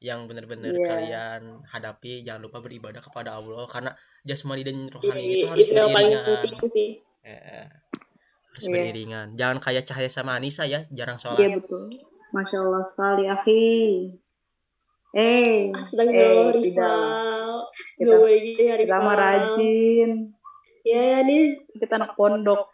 yang 0.00 0.24
benar-benar 0.30 0.72
yeah. 0.72 0.86
kalian 0.86 1.42
hadapi. 1.66 2.22
Jangan 2.22 2.42
lupa 2.46 2.62
beribadah 2.62 3.02
kepada 3.02 3.34
Allah 3.34 3.66
karena 3.66 3.90
jasmani 4.22 4.62
dan 4.62 4.86
rohani 4.86 5.42
itu 5.42 5.46
harus 5.50 5.66
itu 5.66 5.74
beriringan. 5.74 6.22
eh, 7.26 7.66
harus 8.54 8.64
yeah. 8.64 8.74
beriringan. 8.78 9.26
Jangan 9.34 9.58
kayak 9.58 9.84
cahaya 9.90 10.08
sama 10.08 10.38
Anissa 10.38 10.64
ya 10.70 10.86
jarang 10.94 11.18
sholat. 11.18 11.42
Iya 11.42 11.50
yeah, 11.50 11.52
betul. 11.58 11.82
Masya 12.30 12.56
Allah 12.62 12.82
sekali 12.86 13.24
akhi. 13.26 13.66
Eh 15.10 15.74
eh 15.74 15.76
tidak 15.90 16.14
kita, 18.00 18.96
mah 18.96 19.16
rajin. 19.16 20.32
Ya 20.80 21.00
ya 21.04 21.18
nih 21.20 21.60
kita 21.76 22.00
anak 22.00 22.16
pondok. 22.16 22.72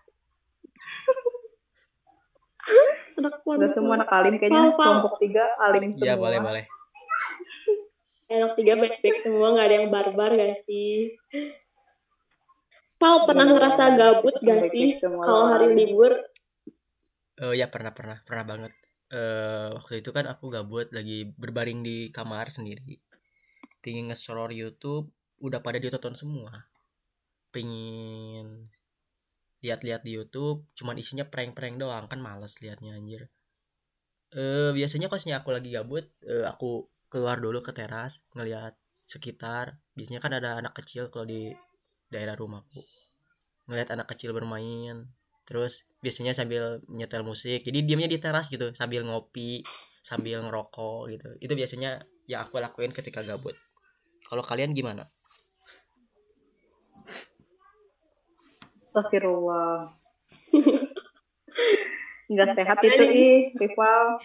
Anak 3.18 3.42
pondok. 3.42 3.70
Semua 3.72 3.98
anak 3.98 4.10
alim 4.12 4.38
kayaknya. 4.38 4.76
Kelompok 4.76 5.18
tiga 5.18 5.44
alim 5.58 5.90
semua. 5.90 6.06
iya 6.06 6.14
boleh 6.14 6.38
boleh. 6.38 6.64
Anak 8.32 8.58
tiga 8.58 8.74
baik-baik 8.74 9.22
semua, 9.22 9.54
nggak 9.54 9.66
ada 9.70 9.74
yang 9.78 9.88
barbar 9.90 10.30
gak 10.34 10.66
sih? 10.66 11.14
Pau 12.98 13.22
pernah 13.22 13.46
ngerasa 13.46 13.94
gabut 13.94 14.34
gak 14.42 14.66
sih 14.74 14.98
kalau 14.98 15.46
hari 15.46 15.70
libur? 15.78 16.10
Oh 17.38 17.52
ya 17.54 17.70
pernah 17.70 17.94
pernah 17.94 18.18
pernah 18.26 18.44
banget. 18.44 18.72
Uh, 19.06 19.70
waktu 19.78 20.02
itu 20.02 20.10
kan 20.10 20.26
aku 20.26 20.50
gabut 20.50 20.90
lagi 20.90 21.30
berbaring 21.38 21.86
di 21.86 22.10
kamar 22.10 22.50
sendiri. 22.50 22.98
Pingin 23.78 24.10
nge-scroll 24.10 24.50
YouTube, 24.50 25.14
udah 25.40 25.60
pada 25.60 25.76
ditonton 25.76 26.16
semua. 26.16 26.68
Pingin 27.52 28.68
lihat-lihat 29.64 30.04
di 30.04 30.14
YouTube, 30.20 30.68
cuman 30.76 31.00
isinya 31.00 31.26
prank-prank 31.26 31.80
doang. 31.80 32.06
Kan 32.06 32.20
males 32.20 32.56
liatnya 32.60 32.96
anjir. 32.96 33.28
Eh 34.34 34.70
biasanya 34.76 35.08
kosnya 35.08 35.40
aku 35.40 35.54
lagi 35.54 35.72
gabut, 35.72 36.06
uh, 36.26 36.46
aku 36.50 36.84
keluar 37.08 37.40
dulu 37.40 37.62
ke 37.62 37.72
teras 37.72 38.20
ngelihat 38.36 38.76
sekitar. 39.06 39.80
Biasanya 39.96 40.20
kan 40.20 40.32
ada 40.36 40.60
anak 40.60 40.76
kecil 40.76 41.08
kalau 41.08 41.26
di 41.28 41.54
daerah 42.10 42.38
rumahku 42.38 42.82
ngelihat 43.66 43.94
anak 43.94 44.06
kecil 44.14 44.30
bermain. 44.30 45.10
Terus 45.46 45.86
biasanya 46.02 46.34
sambil 46.34 46.82
nyetel 46.90 47.22
musik. 47.22 47.62
Jadi 47.62 47.86
diamnya 47.86 48.10
di 48.10 48.18
teras 48.18 48.50
gitu 48.50 48.74
sambil 48.74 49.06
ngopi 49.06 49.62
sambil 50.02 50.42
ngerokok 50.42 51.10
gitu. 51.14 51.28
Itu 51.42 51.52
biasanya 51.58 52.02
yang 52.30 52.46
aku 52.46 52.58
lakuin 52.58 52.90
ketika 52.94 53.22
gabut. 53.22 53.54
Kalau 54.26 54.42
kalian 54.42 54.74
gimana 54.74 55.06
Astagfirullah. 58.96 59.92
Nggak 62.32 62.56
sehat 62.56 62.80
itu 62.80 63.02
ih 63.12 63.52
rival. 63.60 64.16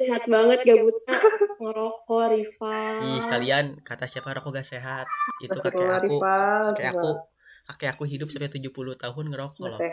Sehat 0.00 0.24
banget 0.24 0.64
gabutnya 0.64 1.20
ngerokok 1.60 2.24
rival. 2.32 3.04
Ih 3.04 3.20
kalian 3.28 3.84
kata 3.84 4.08
siapa 4.08 4.32
rokok 4.32 4.56
gak 4.56 4.64
sehat? 4.64 5.04
Itu 5.44 5.60
kakek 5.60 5.76
aku 5.92 6.24
rival, 6.24 6.72
kakek 6.72 6.96
aku 6.96 7.20
kakek 7.68 7.92
aku 7.92 8.08
hidup 8.08 8.32
sampai 8.32 8.48
70 8.48 8.96
tahun 8.96 9.24
ngerokok 9.28 9.66
loh. 9.68 9.80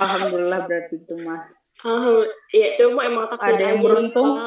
Alhamdulillah 0.00 0.70
berarti 0.70 1.02
itu 1.02 1.18
mah. 1.18 1.50
Alhamdulillah, 1.82 2.30
iya 2.54 2.78
itu 2.78 2.94
mah 2.94 3.04
emang 3.10 3.26
tak 3.26 3.42
ada 3.42 3.74
yang 3.74 3.82
beruntung. 3.82 4.38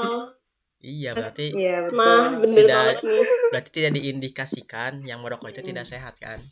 Iya 0.83 1.15
berarti 1.15 1.55
iya, 1.55 1.87
betul. 1.87 1.95
Mah, 1.95 2.27
bener 2.43 2.57
tidak 2.59 2.83
nih. 3.07 3.23
berarti 3.55 3.69
tidak 3.71 3.91
diindikasikan 3.95 4.91
yang 5.07 5.23
merokok 5.23 5.55
itu 5.55 5.63
hmm. 5.63 5.69
tidak 5.71 5.85
sehat 5.87 6.13
kan? 6.19 6.43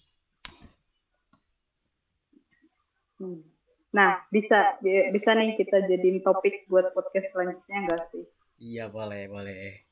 Hmm. 3.19 3.43
Nah, 3.91 4.23
bisa 4.31 4.79
bisa 5.11 5.35
nih 5.35 5.59
kita 5.59 5.83
jadiin 5.83 6.23
topik 6.23 6.63
buat 6.71 6.95
podcast 6.95 7.35
selanjutnya 7.35 7.77
enggak 7.83 8.07
sih? 8.07 8.23
Iya, 8.55 8.87
boleh, 8.87 9.27
boleh. 9.27 9.83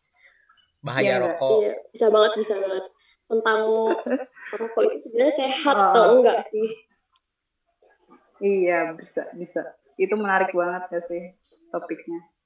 Bahaya 0.79 1.19
ya, 1.19 1.23
rokok. 1.27 1.59
Iya, 1.59 1.73
bisa 1.91 2.05
banget, 2.07 2.31
bisa 2.39 2.55
banget. 2.63 2.85
Tentang 3.27 3.59
rokok 4.63 4.81
itu 4.87 4.95
sebenarnya 5.03 5.35
sehat 5.35 5.75
oh. 5.75 5.83
atau 5.91 6.03
enggak 6.23 6.39
sih? 6.47 6.69
Iya, 8.39 8.95
bisa, 8.95 9.27
bisa. 9.35 9.61
Itu 9.99 10.15
menarik 10.15 10.55
banget 10.55 10.87
ya 10.95 11.01
sih 11.03 11.23
topiknya. 11.75 12.38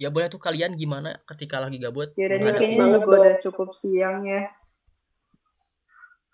Ya 0.00 0.08
boleh 0.08 0.32
tuh 0.32 0.40
kalian 0.40 0.80
gimana 0.80 1.20
ketika 1.28 1.60
lagi 1.60 1.76
gabut? 1.76 2.16
Ya 2.16 2.32
udah 2.32 2.56
kayaknya 2.56 3.04
gue 3.04 3.04
udah 3.04 3.36
cukup 3.44 3.76
siang 3.76 4.24
ya. 4.24 4.48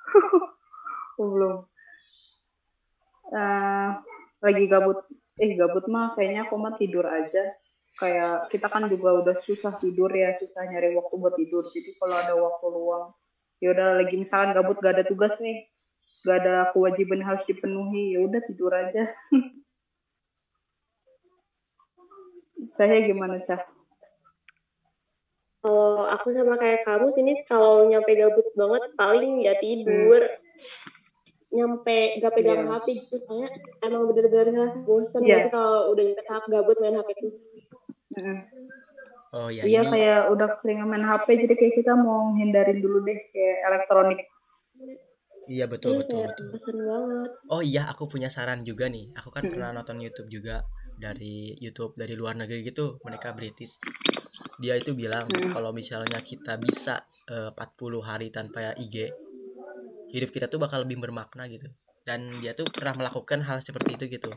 belum. 1.19 1.67
Uh, 3.27 3.91
lagi 4.39 4.65
gabut. 4.71 5.03
Eh 5.43 5.59
gabut 5.59 5.83
mah 5.91 6.15
kayaknya 6.15 6.47
aku 6.47 6.55
mah 6.55 6.79
tidur 6.79 7.11
aja. 7.11 7.43
Kayak 7.99 8.55
kita 8.55 8.71
kan 8.71 8.87
juga 8.87 9.19
udah 9.19 9.35
susah 9.35 9.75
tidur 9.83 10.15
ya 10.15 10.39
susah 10.39 10.63
nyari 10.71 10.95
waktu 10.95 11.15
buat 11.19 11.35
tidur. 11.35 11.67
Jadi 11.67 11.91
kalau 11.99 12.15
ada 12.23 12.35
waktu 12.39 12.67
luang 12.71 13.19
ya 13.59 13.75
udah 13.75 13.99
lagi 13.99 14.15
misalkan 14.15 14.55
gabut 14.55 14.79
gak 14.79 14.95
ada 14.95 15.03
tugas 15.11 15.43
nih. 15.43 15.67
Gak 16.23 16.39
ada 16.39 16.71
kewajiban 16.71 17.19
harus 17.19 17.43
dipenuhi 17.51 18.15
ya 18.15 18.23
udah 18.31 18.41
tidur 18.47 18.71
aja 18.71 19.11
saya 22.75 23.05
gimana 23.05 23.39
cah 23.41 23.63
kalau 25.61 26.07
aku 26.07 26.31
sama 26.31 26.55
kayak 26.57 26.83
kamu 26.83 27.11
sini 27.11 27.33
kalau 27.45 27.87
nyampe 27.87 28.15
gabut 28.15 28.47
banget 28.55 28.83
paling 28.95 29.35
ya 29.41 29.55
tidur 29.57 30.23
hmm 30.23 30.45
nyampe 31.47 32.21
gak 32.21 32.35
pegang 32.37 32.67
Iya. 32.67 32.75
HP 32.75 32.87
gitu 33.01 33.17
soalnya 33.25 33.49
emang 33.81 34.11
bener-bener 34.11 34.47
ngerasa 34.51 34.79
bosan 34.83 35.23
Iya. 35.25 35.37
gitu 35.41 35.49
kalau 35.55 35.95
udah 35.95 36.03
nyampe 36.05 36.23
tahap 36.27 36.45
gabut 36.51 36.77
main 36.83 36.97
HP 36.97 37.09
tuh 37.17 37.33
Mm. 38.13 38.39
Oh 39.31 39.49
ya 39.49 39.63
Iya 39.63 39.81
ini 39.83 39.89
kayak 39.89 40.21
udah 40.33 40.49
sering 40.57 40.81
main 40.85 41.01
HP 41.01 41.37
jadi 41.39 41.55
kayak 41.55 41.75
kita 41.77 41.93
mau 41.95 42.33
hindarin 42.33 42.81
dulu 42.81 43.05
deh 43.05 43.19
kayak 43.31 43.57
elektronik. 43.63 44.21
iya 45.47 45.65
betul 45.65 45.97
Iya, 45.97 46.01
betul 46.03 46.21
betul. 46.25 46.49
bosan 46.51 46.79
banget 46.83 47.31
Oh 47.47 47.63
iya, 47.63 47.83
aku 47.89 48.03
punya 48.09 48.27
saran 48.27 48.65
juga 48.65 48.89
nih. 48.89 49.13
Aku 49.15 49.29
kan 49.31 49.45
Mm-mm. 49.45 49.53
pernah 49.55 49.71
nonton 49.73 50.03
YouTube 50.03 50.29
juga 50.29 50.67
dari 50.97 51.55
YouTube 51.61 51.93
dari 51.97 52.15
luar 52.17 52.35
negeri 52.41 52.61
gitu, 52.67 52.99
mereka 53.07 53.33
British. 53.37 53.77
Dia 54.63 54.75
itu 54.81 54.97
bilang 54.97 55.29
Mm. 55.29 55.53
kalau 55.53 55.71
misalnya 55.77 56.19
kita 56.25 56.57
bisa 56.57 57.05
eh, 57.29 57.51
40 57.53 58.01
hari 58.03 58.29
tanpa 58.33 58.73
IG, 58.79 58.97
hidup 60.15 60.31
kita 60.33 60.47
tuh 60.53 60.61
bakal 60.63 60.83
lebih 60.87 60.99
bermakna 61.03 61.47
gitu. 61.51 61.69
Dan 62.07 62.31
dia 62.39 62.55
tuh 62.55 62.65
pernah 62.71 62.95
melakukan 63.05 63.43
hal 63.45 63.59
seperti 63.61 63.99
itu 63.99 64.05
gitu. 64.17 64.31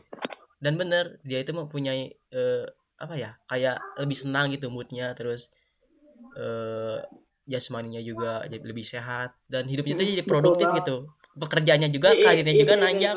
Dan 0.60 0.76
bener, 0.76 1.18
dia 1.24 1.40
itu 1.40 1.52
mempunyai 1.56 2.12
eh, 2.34 2.66
apa 3.00 3.14
ya? 3.16 3.30
Kayak 3.48 3.80
lebih 3.96 4.16
senang 4.18 4.52
gitu 4.52 4.68
moodnya 4.68 5.14
terus 5.16 5.48
eh 6.38 6.98
jasmaninya 7.50 7.98
juga 8.04 8.46
jadi 8.46 8.62
lebih 8.62 8.86
sehat 8.86 9.34
dan 9.50 9.66
hidupnya 9.66 9.98
tuh 9.98 10.06
jadi 10.06 10.22
betul 10.22 10.30
produktif 10.30 10.66
banget. 10.70 10.78
gitu. 10.86 10.96
Pekerjaannya 11.40 11.88
juga, 11.90 12.08
Iya, 12.14 12.26
karirnya 12.26 12.54
iya, 12.54 12.60
juga 12.62 12.74
nanjak. 12.78 13.16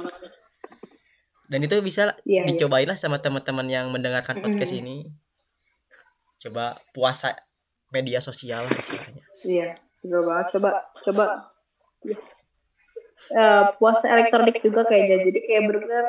Dan 1.46 1.60
itu 1.60 1.76
bisa 1.80 2.16
Iya, 2.24 2.44
iya. 2.44 2.44
dicobain 2.48 2.88
lah 2.88 2.96
sama 2.96 3.20
teman-teman 3.20 3.68
yang 3.68 3.88
mendengarkan 3.90 4.40
podcast 4.40 4.72
Mm. 4.72 4.80
ini 4.80 4.96
coba 6.40 6.76
puasa 6.92 7.36
media 7.90 8.20
sosial 8.20 8.64
lah 8.64 8.74
istilahnya 8.74 9.24
Iya, 9.44 9.68
betul 10.00 10.24
banget. 10.24 10.46
Coba, 10.56 10.70
coba. 11.04 11.26
Eh, 13.24 13.64
puasa 13.76 14.06
elektronik 14.08 14.60
juga 14.60 14.84
kayaknya. 14.84 15.28
Jadi 15.28 15.40
kayak 15.44 15.62
bener-bener 15.68 16.06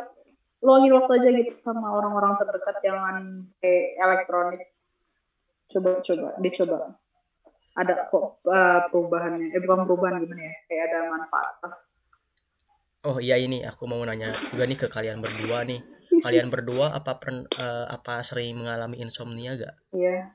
luangin 0.59 0.95
waktu 0.95 1.13
aja 1.19 1.29
gitu 1.35 1.59
sama 1.61 1.93
orang-orang 1.93 2.39
terdekat 2.39 2.77
jangan 2.79 3.17
kayak 3.59 3.87
elektronik. 3.99 4.63
Coba, 5.67 5.99
coba, 5.99 6.29
dicoba. 6.39 6.79
Ada 7.75 8.07
kok 8.07 8.43
eh, 8.47 8.81
perubahannya. 8.87 9.51
Eh 9.51 9.61
bukan 9.63 9.83
perubahan 9.83 10.23
gimana 10.23 10.43
ya? 10.47 10.55
Kayak 10.67 10.83
ada 10.91 10.99
manfaat. 11.11 11.55
Oh 13.05 13.19
iya 13.19 13.37
ini 13.37 13.61
aku 13.61 13.85
mau 13.85 14.01
nanya 14.01 14.33
juga 14.49 14.65
nih 14.65 14.79
ke 14.79 14.87
kalian 14.89 15.21
berdua 15.21 15.63
nih 15.63 15.81
kalian 16.21 16.49
berdua 16.49 16.87
apa 16.91 17.21
pern- 17.21 17.49
eh, 17.51 17.87
apa 17.87 18.21
sering 18.21 18.57
mengalami 18.57 18.97
insomnia 18.99 19.53
gak 19.55 19.75
Iya. 19.93 20.33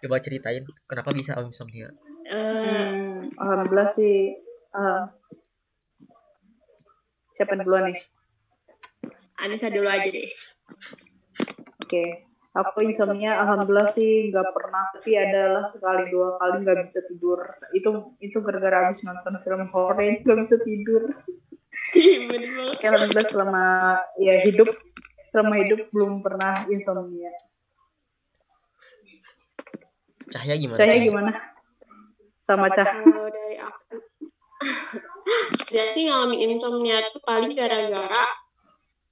coba 0.00 0.18
ceritain 0.18 0.60
kenapa 0.84 1.10
bisa 1.10 1.32
insomnia 1.38 1.88
Eh, 2.22 2.38
Hmm, 2.38 3.28
alhamdulillah 3.34 3.88
sih. 3.90 4.30
eh, 4.72 5.02
siapa 7.32 7.52
yang 7.52 7.66
duluan 7.66 7.90
nih? 7.90 7.98
Anissa 9.36 9.68
dulu 9.68 9.84
aja 9.84 10.06
deh 10.06 10.28
Oke, 11.82 12.04
aku 12.52 12.84
insomnia 12.84 13.40
alhamdulillah 13.40 13.92
sih 13.96 14.28
nggak 14.28 14.52
pernah, 14.52 14.84
tapi 14.92 15.16
adalah 15.16 15.64
sekali 15.64 16.12
dua 16.12 16.36
kali 16.36 16.62
nggak 16.62 16.84
bisa 16.84 17.00
tidur. 17.08 17.40
Itu 17.72 18.12
itu 18.20 18.36
gara-gara 18.44 18.88
habis 18.88 19.00
nonton 19.02 19.40
film 19.40 19.68
horor 19.72 19.96
nggak 19.98 20.38
bisa 20.44 20.56
tidur. 20.62 21.08
bener 22.28 22.50
banget 22.52 22.76
Ya, 22.78 22.88
alhamdulillah 22.92 23.28
selama 23.32 23.64
ya 24.20 24.34
hidup 24.44 24.68
selama 25.24 25.54
hidup 25.64 25.88
belum 25.88 26.20
pernah 26.20 26.52
insomnia. 26.68 27.32
cahaya 30.28 30.56
gimana 30.56 30.80
Saya 30.80 30.96
Cahaya? 30.96 31.04
gimana? 31.04 31.30
Sama 32.40 32.66
Cah. 32.72 32.88
dari 33.28 33.56
aku 33.56 33.96
dia 35.68 35.92
sih 35.92 36.06
ngalamin 36.06 36.56
insomnia 36.56 37.04
tuh 37.10 37.20
paling 37.20 37.52
gara-gara 37.52 38.24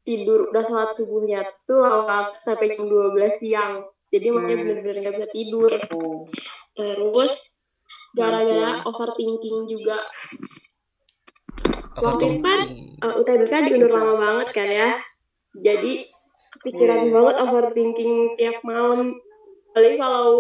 tidur 0.02 0.49
udah 0.49 0.64
sholat 0.64 0.90
subuhnya 0.97 1.45
tuh 1.69 1.85
lama 1.85 2.33
sampai 2.42 2.73
jam 2.75 2.88
12 2.88 3.40
siang 3.40 3.73
jadi 4.11 4.26
makanya 4.35 4.57
Hmm. 4.57 4.66
bener-bener 4.66 4.97
nggak 5.04 5.14
bisa 5.21 5.28
tidur 5.30 5.70
Oh, 5.94 6.27
terus 6.75 7.33
gara-gara 8.16 8.83
overthinking 8.88 9.70
juga 9.70 10.03
waktu 12.01 12.25
itu 12.27 12.38
kan 12.42 12.61
uh, 13.07 13.14
UTBK 13.20 13.53
diundur 13.70 13.92
lama 13.92 14.14
banget 14.18 14.48
kan 14.57 14.68
ya 14.68 14.90
jadi 15.55 15.92
kepikiran 16.59 17.01
Iya. 17.07 17.12
banget 17.14 17.37
overthinking 17.44 18.12
tiap 18.35 18.57
malam 18.66 19.14
apalagi 19.70 19.96
kalau 20.01 20.35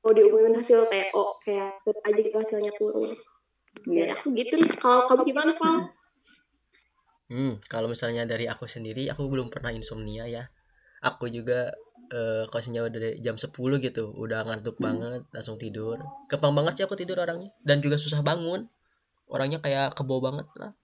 mau 0.00 0.12
diumumin 0.16 0.56
hasil 0.58 0.88
TO 0.88 1.24
kayak 1.44 1.84
aja 1.84 2.20
gitu 2.24 2.36
hasilnya 2.40 2.72
turun 2.80 3.12
iya. 3.86 4.16
aku 4.16 4.32
gitu 4.32 4.56
nih 4.56 4.72
kalau 4.80 5.06
kamu 5.06 5.22
gimana 5.28 5.52
Val? 5.54 5.92
Hmm, 7.30 7.62
kalau 7.70 7.86
misalnya 7.86 8.26
dari 8.26 8.50
aku 8.50 8.66
sendiri, 8.66 9.06
aku 9.06 9.30
belum 9.30 9.54
pernah 9.54 9.70
insomnia 9.70 10.26
ya. 10.26 10.50
Aku 11.00 11.30
juga 11.30 11.70
eh 12.10 12.42
kalau 12.50 12.58
senja 12.58 12.82
dari 12.90 13.22
jam 13.22 13.38
10 13.38 13.54
gitu, 13.78 14.10
udah 14.10 14.42
ngantuk 14.42 14.82
banget, 14.82 15.22
langsung 15.30 15.54
tidur. 15.54 15.94
Gampang 16.26 16.50
banget 16.58 16.82
sih 16.82 16.84
aku 16.84 16.98
tidur 16.98 17.22
orangnya 17.22 17.54
dan 17.62 17.78
juga 17.78 17.94
susah 17.94 18.18
bangun. 18.20 18.66
Orangnya 19.30 19.62
kayak 19.62 19.94
kebo 19.94 20.18
banget 20.18 20.50
lah. 20.58 20.74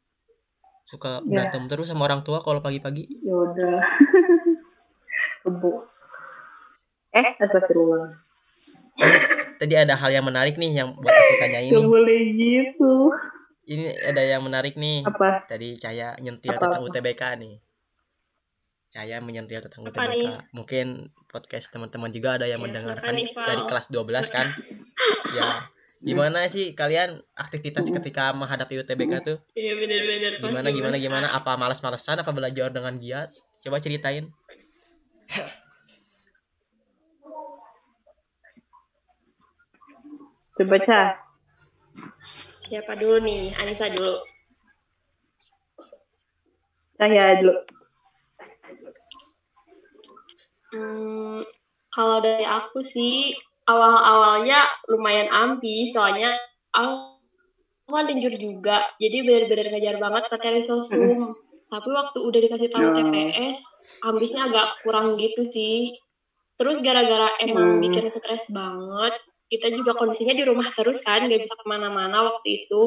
Suka 0.86 1.18
Ya. 1.26 1.50
berantem 1.50 1.66
terus 1.66 1.90
sama 1.90 2.06
orang 2.06 2.22
tua 2.22 2.38
kalau 2.38 2.62
pagi-pagi. 2.62 3.10
Ya 3.26 3.34
udah. 3.34 3.82
Kebu. 5.42 5.72
Eh, 7.10 7.26
astagfirullah. 7.42 8.14
Tadi 9.58 9.74
ada 9.74 9.98
hal 9.98 10.14
yang 10.14 10.22
menarik 10.22 10.54
nih 10.54 10.78
yang 10.78 10.94
buat 10.94 11.10
aku 11.10 11.34
tanya 11.42 11.58
Gak 11.58 11.82
boleh 11.90 12.22
gitu. 12.38 13.10
Ini 13.66 13.98
ada 13.98 14.22
yang 14.22 14.46
menarik 14.46 14.78
nih. 14.78 15.02
Apa? 15.02 15.42
Tadi 15.42 15.74
Cahaya 15.74 16.14
nyentil 16.22 16.54
Apa, 16.54 16.60
tentang 16.62 16.80
apa? 16.80 16.86
UTBK 16.86 17.22
nih. 17.42 17.54
Cahaya 18.94 19.18
menyentil 19.18 19.58
tentang 19.66 19.82
Apa 19.82 20.06
UTBK. 20.06 20.10
nih? 20.14 20.26
Mungkin 20.54 20.86
podcast 21.26 21.66
teman-teman 21.74 22.14
juga 22.14 22.38
ada 22.38 22.46
yang 22.46 22.62
Ya, 22.62 22.64
mendengarkan 22.64 23.12
nih, 23.12 23.34
dari 23.34 23.62
kelas 23.66 23.90
12 23.90 24.30
kan. 24.30 24.46
ya. 25.36 25.66
Gimana 25.98 26.46
sih 26.46 26.78
kalian 26.78 27.18
aktivitas 27.34 27.90
ketika 27.90 28.30
menghadapi 28.30 28.78
UTBK 28.78 29.12
tuh? 29.26 29.38
Iya 29.58 29.74
bener-bener 29.74 30.38
Gimana 30.38 30.68
gimana 30.70 30.96
gimana? 31.02 31.26
Apa 31.34 31.58
malas-malesan 31.58 32.22
apa 32.22 32.30
belajar 32.30 32.70
dengan 32.70 32.94
giat? 33.02 33.34
Coba 33.58 33.82
ceritain. 33.82 34.30
Coba 40.56 40.76
Cah. 40.80 41.25
Siapa 42.66 42.92
dulu 42.94 43.16
nih 43.20 43.54
Anissa 43.54 43.86
dulu 43.88 44.18
Cahaya 46.96 47.36
dulu. 47.36 47.52
Hmm, 50.72 51.44
kalau 51.92 52.18
dari 52.20 52.40
aku 52.42 52.80
sih 52.82 53.36
awal-awalnya 53.64 54.64
lumayan 54.88 55.28
ambi 55.28 55.92
soalnya 55.92 56.34
aku 56.72 57.20
kan 57.86 58.08
tinjur 58.08 58.32
juga 58.34 58.82
jadi 58.96 59.22
benar-benar 59.22 59.66
ngejar 59.72 59.96
banget 59.96 60.22
materi 60.26 60.62
sosum 60.64 61.36
tapi 61.72 61.88
waktu 61.92 62.18
udah 62.18 62.40
dikasih 62.42 62.68
tahu 62.70 62.82
Oh. 62.82 62.94
TPS 62.96 63.56
ambisnya 64.02 64.48
agak 64.48 64.80
kurang 64.80 65.14
gitu 65.16 65.46
sih 65.50 65.94
terus 66.56 66.80
gara-gara 66.80 67.28
emang 67.40 67.76
Hmm. 67.76 67.82
bikin 67.84 68.08
stres 68.08 68.44
banget 68.48 69.14
kita 69.46 69.70
juga 69.74 69.94
kondisinya 69.94 70.34
di 70.34 70.44
rumah 70.46 70.68
terus 70.74 70.98
kan 71.06 71.22
nggak 71.26 71.46
bisa 71.46 71.54
ke 71.54 71.66
mana-mana 71.66 72.26
waktu 72.26 72.66
itu 72.66 72.82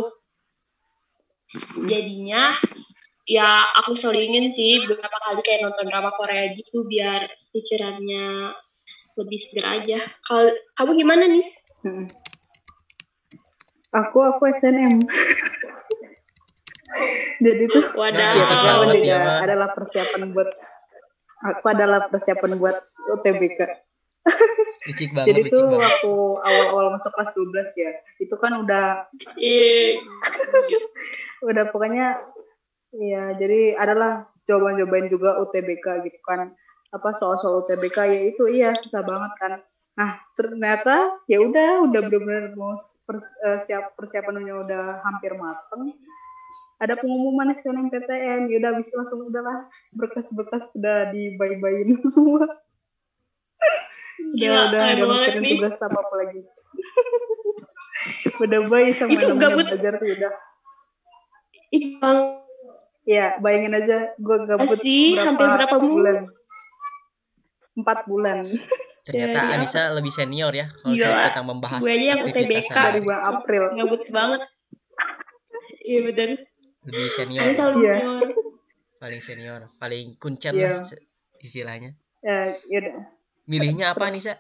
jadinya 1.88 2.54
ya 3.30 3.63
aku 3.78 3.93
selingin 3.98 4.52
sih 4.58 4.84
beberapa 4.89 5.17
kali 5.22 5.41
kayak 5.45 5.62
nonton 5.65 5.86
drama 5.88 6.10
Korea 6.17 6.50
gitu 6.54 6.84
biar 6.89 7.30
pikirannya 7.54 8.58
lebih 9.19 9.39
seger 9.43 9.65
aja. 9.67 10.00
Kalau 10.24 10.50
kamu 10.80 10.91
gimana 11.04 11.24
nih? 11.28 11.45
Hmm. 11.84 12.08
Aku 13.91 14.17
aku 14.24 14.48
SNM. 14.56 15.04
Jadi 17.45 17.63
tuh 17.72 17.86
Wadah. 17.95 18.17
Nah, 18.17 18.34
ya, 18.36 18.43
juga 18.43 18.98
dia 19.00 19.17
mah. 19.22 19.39
adalah 19.45 19.69
persiapan 19.72 20.34
buat 20.34 20.50
aku 21.39 21.65
adalah 21.72 22.00
persiapan 22.10 22.58
buat 22.60 22.76
UTBK. 23.15 23.60
Licik 24.82 25.12
banget, 25.12 25.28
Jadi 25.30 25.42
licik 25.44 25.54
tuh 25.54 25.65
banget. 25.65 25.84
waktu 25.84 26.13
awal-awal 26.39 26.86
masuk 26.94 27.12
kelas 27.12 27.32
12 27.34 27.70
ya, 27.76 27.92
itu 28.18 28.36
kan 28.36 28.52
udah 28.60 28.86
Iya. 29.36 30.00
udah 31.50 31.63
pokoknya 31.68 32.20
ya 32.92 33.32
jadi 33.34 33.76
adalah 33.76 34.28
jawaban-jawaban 34.44 35.08
juga 35.08 35.39
UTBK 35.39 35.86
gitu 36.04 36.20
kan 36.22 36.52
apa 36.89 37.10
soal-soal 37.13 37.62
UTBK 37.62 37.98
ya 38.02 38.22
itu 38.26 38.44
iya 38.50 38.70
susah 38.74 39.06
banget 39.06 39.32
kan 39.38 39.52
nah 39.94 40.18
ternyata 40.34 41.22
ya 41.26 41.38
udah 41.38 41.86
udah 41.86 42.02
benar-benar 42.02 42.56
mau 42.56 42.74
pers- 43.06 43.36
eh, 43.42 43.60
siap 43.62 43.94
persiapannya 43.94 44.56
udah 44.58 45.00
hampir 45.00 45.36
mateng 45.36 45.94
ada 46.80 46.96
pengumuman 46.96 47.54
SNMPTN 47.54 48.48
ya 48.48 48.56
udah 48.58 48.72
bisa 48.74 48.96
langsung 48.96 49.28
udahlah 49.28 49.68
berkas-berkas 49.94 50.72
udah 50.74 51.12
dibayi-bayin 51.12 51.94
semua 52.15 52.48
udah 54.20 54.36
Gila, 54.36 54.60
udah 54.62 54.80
keren 54.80 54.96
udah 54.96 55.08
banget 55.08 55.20
mikirin 55.26 55.42
nih. 55.42 55.52
tugas 55.56 55.78
apa 55.80 55.98
apa 55.98 56.14
lagi 56.16 56.40
udah 58.44 58.60
bayi 58.66 58.90
sama 58.92 59.10
Itu 59.10 59.24
namanya 59.26 59.42
gabut. 59.46 59.66
belajar 59.68 59.94
tuh 59.96 60.08
udah. 60.10 60.34
Bang, 62.00 62.20
Iya, 63.02 63.26
bayangin 63.38 63.74
aja 63.76 63.98
gue 64.16 64.38
gabut 64.46 64.80
sih, 64.80 65.14
hampir 65.16 65.46
berapa 65.46 65.78
bulan? 65.78 66.18
Empat 67.74 68.00
bulan 68.06 68.44
Ternyata 69.02 69.34
Ya, 69.36 69.44
ya. 69.44 69.54
Anissa 69.56 69.82
lebih 69.90 70.10
senior 70.10 70.52
ya 70.52 70.70
kalau 70.72 70.94
Gila. 70.94 71.26
kita 71.26 71.42
membahas 71.42 71.80
Gue 71.80 71.90
aja 71.92 72.06
yang 72.06 72.20
aktivitas 72.22 72.66
UTBK. 72.68 72.78
dari 72.78 73.00
bulan 73.00 73.22
April. 73.28 73.64
gabut 73.76 74.02
banget. 74.08 74.42
Iya 75.82 76.00
bener. 76.06 76.30
Lebih 76.86 77.10
senior, 77.10 77.44
Iya. 77.44 77.56
senior. 77.56 77.98
paling 79.00 79.22
senior, 79.22 79.62
paling 79.76 80.06
kuncen 80.16 80.54
Iya. 80.54 80.70
lah 80.70 80.84
se- 80.84 81.02
istilahnya. 81.40 81.96
Ya, 82.20 82.40
yaudah. 82.68 82.96
Milihnya 83.50 83.98
apa 83.98 84.14
Anissa? 84.14 84.38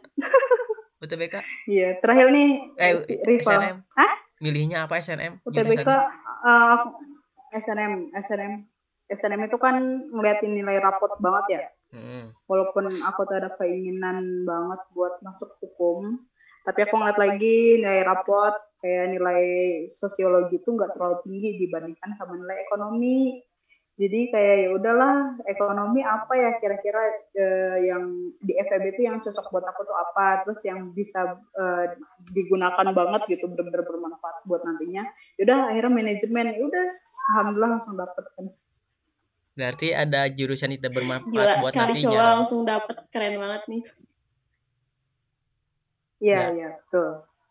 UTBK? 1.01 1.35
Iya, 1.65 1.97
terakhir 1.97 2.29
nih 2.29 2.49
Eh, 2.77 2.93
rival. 3.25 3.57
SNM. 3.57 3.77
Hah? 3.97 4.13
Milihnya 4.37 4.77
apa 4.85 5.01
SNM? 5.01 5.41
UTBK 5.41 5.89
uh, 5.89 6.77
SNM, 7.49 8.13
SNM. 8.13 8.53
SNM 9.09 9.41
itu 9.49 9.57
kan 9.57 9.81
ngeliatin 10.13 10.53
nilai 10.53 10.77
rapot 10.77 11.09
banget 11.17 11.45
ya. 11.49 11.61
Hmm. 11.89 12.29
Walaupun 12.45 12.85
aku 13.01 13.25
tuh 13.25 13.41
ada 13.41 13.49
keinginan 13.57 14.45
banget 14.45 14.81
buat 14.93 15.17
masuk 15.25 15.57
hukum, 15.57 16.21
tapi 16.61 16.85
aku 16.85 16.93
ngeliat 17.01 17.17
lagi 17.17 17.81
nilai 17.81 18.05
rapot 18.05 18.53
kayak 18.79 19.17
nilai 19.17 19.41
sosiologi 19.89 20.61
itu 20.61 20.69
nggak 20.69 20.93
terlalu 20.93 21.17
tinggi 21.25 21.65
dibandingkan 21.65 22.13
sama 22.21 22.37
nilai 22.37 22.61
ekonomi. 22.69 23.41
Jadi 23.99 24.31
kayak 24.31 24.55
ya 24.63 24.69
udahlah 24.79 25.15
ekonomi 25.43 25.99
apa 26.07 26.31
ya 26.31 26.55
kira-kira 26.63 27.03
eh, 27.35 27.83
yang 27.83 28.31
di 28.39 28.55
FEB 28.55 28.95
itu 28.95 29.03
yang 29.03 29.19
cocok 29.19 29.51
buat 29.51 29.65
aku 29.67 29.83
tuh 29.83 29.91
apa, 29.91 30.47
terus 30.47 30.63
yang 30.63 30.95
bisa 30.95 31.35
eh, 31.35 31.99
digunakan 32.31 32.95
banget 32.95 33.27
gitu 33.27 33.51
bener-bener 33.51 33.83
bermanfaat 33.83 34.47
buat 34.47 34.63
nantinya. 34.63 35.03
Yaudah 35.35 35.75
akhirnya 35.75 35.91
manajemen, 35.91 36.47
ya 36.47 36.63
udah 36.63 36.85
alhamdulillah 37.35 37.71
langsung 37.75 37.99
dapet 37.99 38.23
kan. 38.39 38.47
Berarti 39.59 39.87
ada 39.91 40.31
jurusan 40.31 40.71
tidak 40.79 40.95
bermanfaat 40.95 41.27
Gila, 41.35 41.59
buat 41.59 41.73
nantinya. 41.75 42.07
coba 42.07 42.23
langsung 42.39 42.61
dapet. 42.63 42.95
Keren 43.11 43.35
banget 43.35 43.61
nih. 43.67 43.81
Iya 46.23 46.35
Ya. 46.39 46.47
iya 46.55 46.67
betul. 46.79 47.09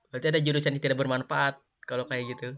Berarti 0.08 0.26
ada 0.32 0.40
jurusan 0.40 0.72
yang 0.72 0.80
tidak 0.80 0.96
bermanfaat 0.96 1.61
kalau 1.84 2.08
kayak 2.08 2.24
gitu. 2.32 2.56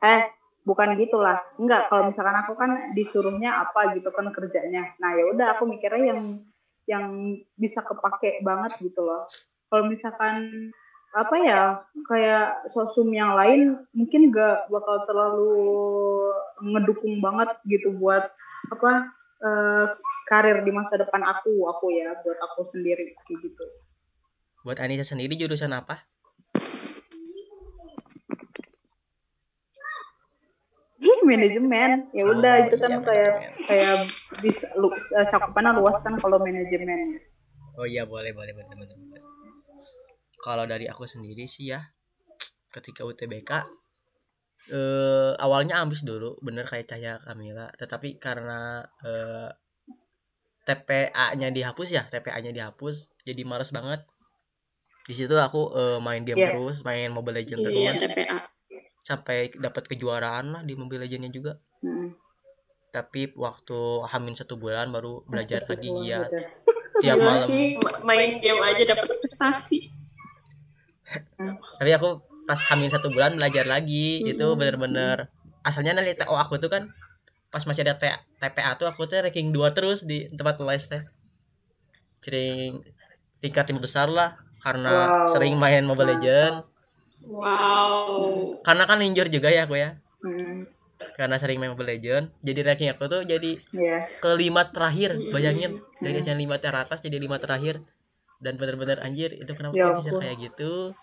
Eh, 0.00 0.22
bukan 0.62 0.94
gitulah. 0.98 1.42
Enggak, 1.58 1.90
kalau 1.90 2.08
misalkan 2.08 2.36
aku 2.38 2.52
kan 2.54 2.94
disuruhnya 2.94 3.62
apa 3.62 3.94
gitu 3.98 4.08
kan 4.14 4.30
kerjanya. 4.30 4.94
Nah, 5.02 5.10
ya 5.14 5.24
udah 5.30 5.46
aku 5.58 5.66
mikirnya 5.66 6.14
yang 6.14 6.20
yang 6.86 7.04
bisa 7.54 7.82
kepake 7.82 8.42
banget 8.42 8.72
gitu 8.82 9.02
loh. 9.02 9.26
Kalau 9.70 9.86
misalkan 9.86 10.68
apa 11.12 11.36
ya 11.44 11.62
kayak 12.08 12.72
sosum 12.72 13.12
yang 13.12 13.36
lain 13.36 13.76
mungkin 13.92 14.32
gak 14.32 14.72
bakal 14.72 15.04
terlalu 15.04 15.60
ngedukung 16.64 17.20
banget 17.20 17.52
gitu 17.68 17.92
buat 18.00 18.32
apa 18.72 19.12
eh, 19.44 19.86
karir 20.24 20.64
di 20.64 20.72
masa 20.72 20.96
depan 20.96 21.20
aku 21.20 21.68
aku 21.68 21.92
ya 21.92 22.16
buat 22.24 22.38
aku 22.40 22.64
sendiri 22.72 23.12
kayak 23.28 23.38
gitu. 23.44 23.64
Buat 24.64 24.80
Anissa 24.80 25.04
sendiri 25.04 25.36
jurusan 25.36 25.74
apa? 25.74 26.11
Manajemen 31.24 32.10
ya 32.12 32.24
udah 32.24 32.54
Oh, 32.58 32.64
itu 32.66 32.76
kan 32.76 32.90
iya, 32.90 32.98
kayak 33.00 33.30
manajemen. 33.32 33.66
kayak 33.66 33.94
bisa 34.40 34.66
lu, 34.76 34.88
eh, 34.90 35.26
cakupannya 35.26 35.72
luas 35.78 35.98
kan 36.00 36.14
kalau 36.18 36.38
manajemen 36.38 37.18
Oh 37.72 37.88
iya 37.88 38.04
boleh 38.04 38.36
boleh 38.36 38.52
bener. 38.52 38.76
Kalau 40.44 40.64
dari 40.66 40.84
aku 40.84 41.08
sendiri 41.08 41.48
sih 41.48 41.72
ya, 41.72 41.80
ketika 42.68 43.00
UTBK 43.02 43.50
eh 44.70 45.32
awalnya 45.40 45.80
ambis 45.80 46.04
dulu, 46.04 46.36
bener 46.38 46.68
kayak 46.68 46.86
Cahaya 46.86 47.16
Kamila. 47.18 47.72
Tetapi 47.74 48.20
karena 48.20 48.84
eh, 49.02 49.48
TPA-nya 50.62 51.50
dihapus 51.50 51.88
ya, 51.90 52.06
TPA-nya 52.06 52.54
dihapus, 52.54 53.10
jadi 53.26 53.42
males 53.42 53.72
banget. 53.74 54.04
Di 55.08 55.14
situ 55.16 55.34
aku 55.34 55.72
eh, 55.74 55.98
main 55.98 56.22
game 56.22 56.38
Iya. 56.38 56.54
terus, 56.54 56.84
main 56.86 57.10
Mobile 57.10 57.42
Legends 57.42 57.66
Iya, 57.66 57.72
terus, 57.72 57.98
TPA. 58.06 58.36
Sampai 59.02 59.50
dapat 59.52 59.86
kejuaraan 59.86 60.46
lah 60.50 60.62
di 60.62 60.72
Mobile 60.72 61.02
Legends-nya 61.02 61.30
juga. 61.30 61.52
Hmm. 61.82 62.14
Tapi 62.88 63.32
waktu 63.34 63.78
hamin 64.04 64.32
satu 64.32 64.54
bulan 64.54 64.88
baru 64.88 65.24
belajar 65.24 65.64
lagi 65.64 65.88
Astagfirullah, 65.88 66.28
giat 66.28 66.30
tiap 67.00 67.16
Gila 67.16 67.24
malam. 67.26 67.48
sih, 67.48 67.66
main 68.02 68.30
game 68.38 68.60
aja 68.60 68.82
dapet 68.86 69.06
prestasi. 69.18 69.78
tapi 71.76 71.90
aku 71.90 72.08
pas 72.42 72.56
hamil 72.68 72.88
satu 72.88 73.08
bulan 73.08 73.36
belajar 73.36 73.64
lagi 73.64 74.24
itu 74.24 74.40
Mm-mm. 74.40 74.56
bener-bener 74.56 75.28
asalnya 75.60 75.92
dari 75.94 76.12
TO 76.12 76.32
aku 76.32 76.56
tuh 76.56 76.68
kan 76.68 76.88
pas 77.48 77.60
masih 77.62 77.84
ada 77.84 78.00
TPA 78.38 78.72
tuh 78.74 78.88
aku 78.88 79.04
tuh 79.04 79.20
ranking 79.20 79.52
2 79.52 79.76
terus 79.76 80.02
di 80.02 80.24
tempat 80.28 80.56
les 80.58 80.84
teh 80.84 81.02
sering 82.18 82.80
tingkat 83.38 83.66
tim 83.66 83.76
besar 83.76 84.08
lah 84.08 84.38
karena 84.62 85.26
Wow. 85.26 85.28
sering 85.28 85.54
main 85.54 85.82
Mobile 85.82 86.16
Legend 86.16 86.64
Wow. 87.24 88.58
karena 88.60 88.84
kan 88.84 88.98
injur 88.98 89.26
juga 89.26 89.48
ya 89.48 89.62
aku 89.62 89.74
ya 89.74 89.98
Hmm. 90.18 90.66
karena 91.12 91.34
sering 91.34 91.58
main 91.58 91.70
Mobile 91.70 91.92
Legend 91.92 92.30
jadi 92.38 92.60
ranking 92.64 92.88
aku 92.88 93.04
tuh 93.06 93.22
jadi 93.22 93.58
Iya. 93.70 94.06
kelima 94.18 94.66
terakhir 94.66 95.18
bayangin 95.28 95.82
dari 95.98 96.18
yang 96.20 96.36
lima 96.36 96.56
teratas 96.56 96.98
jadi 96.98 97.16
lima 97.16 97.36
terakhir 97.36 97.82
dan 98.38 98.54
bener-bener 98.54 98.98
anjir 98.98 99.30
itu 99.32 99.50
kenapa 99.52 99.74
Ya 99.74 99.90
bisa 99.92 100.10
kayak 100.12 100.38
gitu 100.40 100.94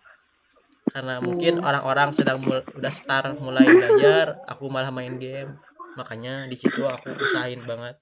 karena 0.89 1.19
mungkin 1.19 1.59
Hmm. 1.59 1.67
orang-orang 1.67 2.09
sedang 2.11 2.39
mul- 2.39 2.65
udah 2.73 2.89
start 2.89 3.37
mulai 3.37 3.61
belajar 3.63 4.39
aku 4.45 4.67
malah 4.67 4.89
main 4.89 5.15
game 5.15 5.59
makanya 5.93 6.47
di 6.47 6.55
situ 6.55 6.79
aku 6.81 7.11
usahain 7.13 7.59
banget 7.61 7.99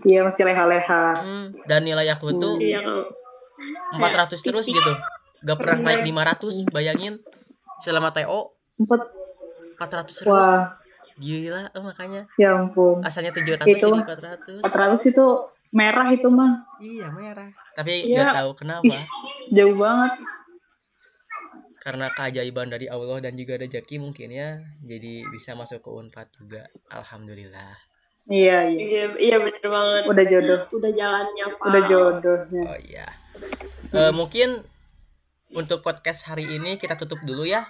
Iya 0.00 0.22
masih 0.22 0.46
leha-leha. 0.46 1.04
Hmm, 1.18 1.46
dan 1.66 1.82
nilai 1.82 2.06
aku 2.08 2.30
tuh 2.32 2.54
Hmm. 2.54 2.62
Iya 2.62 2.78
kalau 2.78 3.02
400 3.98 4.38
terus 4.38 4.62
gitu 4.64 4.92
gak 5.40 5.56
pernah 5.56 5.76
naik 5.84 6.02
500 6.02 6.66
bayangin 6.68 7.14
selama 7.78 8.10
TO 8.10 8.54
Empat. 8.76 9.00
400 9.76 10.10
terus 10.12 10.26
Wah, 10.26 10.74
gila 11.16 11.66
eh, 11.68 11.80
makanya 11.80 12.22
ya 12.34 12.50
ampun. 12.52 12.98
asalnya 13.00 13.30
700 13.30 13.62
Itu 13.64 13.78
jadi 13.80 13.90
mah. 13.92 14.02
400 14.04 14.62
400 14.64 15.10
itu 15.10 15.26
merah 15.70 16.08
itu 16.08 16.28
mah. 16.28 16.52
iya 16.78 17.06
merah 17.08 17.50
tapi 17.72 18.02
Iya. 18.04 18.22
gak 18.24 18.36
tahu 18.36 18.50
kenapa 18.56 18.82
Ih, 18.84 19.02
jauh 19.52 19.74
banget. 19.74 20.12
karena 21.78 22.10
keajaiban 22.10 22.68
dari 22.68 22.86
Allah 22.86 23.18
dan 23.20 23.32
juga 23.32 23.54
rezeki 23.56 23.96
mungkin 23.96 24.28
ya 24.30 24.58
jadi 24.80 25.24
bisa 25.28 25.54
masuk 25.54 25.80
ke 25.80 25.88
Unpad 25.88 26.28
juga 26.34 26.62
alhamdulillah 26.88 27.78
Iya, 28.26 28.68
iya. 28.68 28.84
iya 28.84 29.04
iya 29.16 29.36
bener 29.40 29.64
banget. 29.64 30.02
Udah 30.04 30.24
jodoh. 30.26 30.60
Udah 30.70 30.92
jalannya 30.92 31.44
Pak. 31.48 31.64
Udah 31.64 31.82
jodohnya. 31.82 32.62
oh 32.62 32.78
iya 32.82 33.06
Eh, 33.88 34.12
mungkin 34.12 34.68
untuk 35.56 35.80
podcast 35.80 36.28
hari 36.28 36.44
ini 36.44 36.76
kita 36.76 36.98
tutup 36.98 37.20
dulu 37.24 37.48
ya 37.48 37.64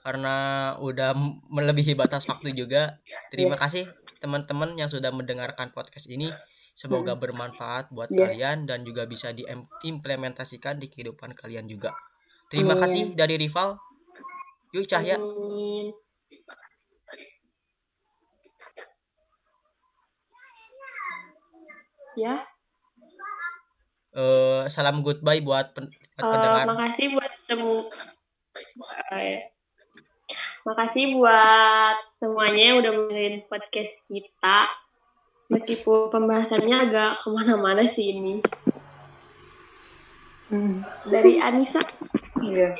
karena 0.00 0.34
udah 0.80 1.12
melebihi 1.52 1.92
batas 1.92 2.24
waktu 2.24 2.56
juga. 2.56 3.00
Terima 3.28 3.56
kasih 3.56 3.84
teman-teman 4.20 4.72
yang 4.76 4.88
sudah 4.88 5.12
mendengarkan 5.12 5.68
podcast 5.72 6.08
ini. 6.08 6.32
Semoga 6.72 7.12
bermanfaat 7.12 7.92
buat 7.92 8.08
Iya. 8.08 8.32
kalian 8.32 8.58
dan 8.64 8.88
juga 8.88 9.04
bisa 9.04 9.36
diimplementasikan 9.36 10.80
di 10.80 10.88
kehidupan 10.88 11.36
kalian 11.36 11.68
juga. 11.68 11.92
Terima 12.48 12.72
Amin. 12.72 12.82
kasih 12.82 13.02
dari 13.20 13.36
rival. 13.36 13.76
Yuk 14.72 14.88
Cahya. 14.88 15.20
Amin. 15.20 15.92
Ya, 22.16 22.42
Eh, 24.10 24.66
salam 24.66 25.06
goodbye 25.06 25.38
buat, 25.38 25.70
pen- 25.70 25.94
buat 26.20 26.28
eh, 26.28 26.32
pendengar 26.36 26.64
makasih 26.68 27.06
buat 27.16 27.32
temu. 27.48 27.76
Eh, 29.16 29.38
makasih 30.68 31.04
buat 31.16 31.96
semuanya 32.20 32.62
yang 32.62 32.76
udah 32.84 32.92
mendengarin 32.92 33.42
podcast 33.48 33.92
kita. 34.06 34.58
Meskipun 35.50 36.14
pembahasannya 36.14 36.76
agak 36.86 37.10
ke 37.26 37.28
mana-mana 37.34 37.90
sih 37.96 38.14
ini. 38.14 38.38
Hmm. 40.50 40.86
Dari 41.10 41.42
Anissa. 41.42 41.82
Iya. 42.38 42.78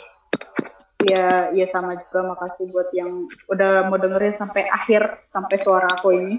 Iya, 1.00 1.56
iya 1.56 1.66
sama 1.66 1.96
juga 1.96 2.36
makasih 2.36 2.68
buat 2.68 2.92
yang 2.92 3.24
udah 3.48 3.88
mau 3.88 3.96
dengerin 3.96 4.36
sampai 4.36 4.68
akhir 4.68 5.24
sampai 5.24 5.56
suara 5.56 5.88
aku 5.88 6.12
ini. 6.12 6.36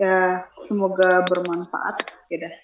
Ya, 0.00 0.48
semoga 0.66 1.22
bermanfaat. 1.28 2.02
Ya 2.32 2.48
dah. 2.48 2.54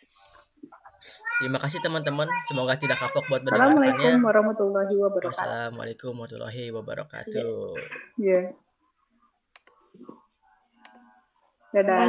Terima 1.40 1.56
kasih 1.56 1.80
teman-teman 1.80 2.28
semoga 2.44 2.76
tidak 2.76 3.00
kapok 3.00 3.24
buat 3.26 3.40
Assalamualaikum 3.42 3.80
mendengarkannya 3.96 4.20
warahmatullahi 4.22 4.94
wabarakatuh. 4.94 5.32
wassalamualaikum 5.32 6.12
warahmatullahi 6.12 6.64
wabarakatuh 6.68 7.54
Iya. 8.20 8.40
Dadah. 11.70 12.02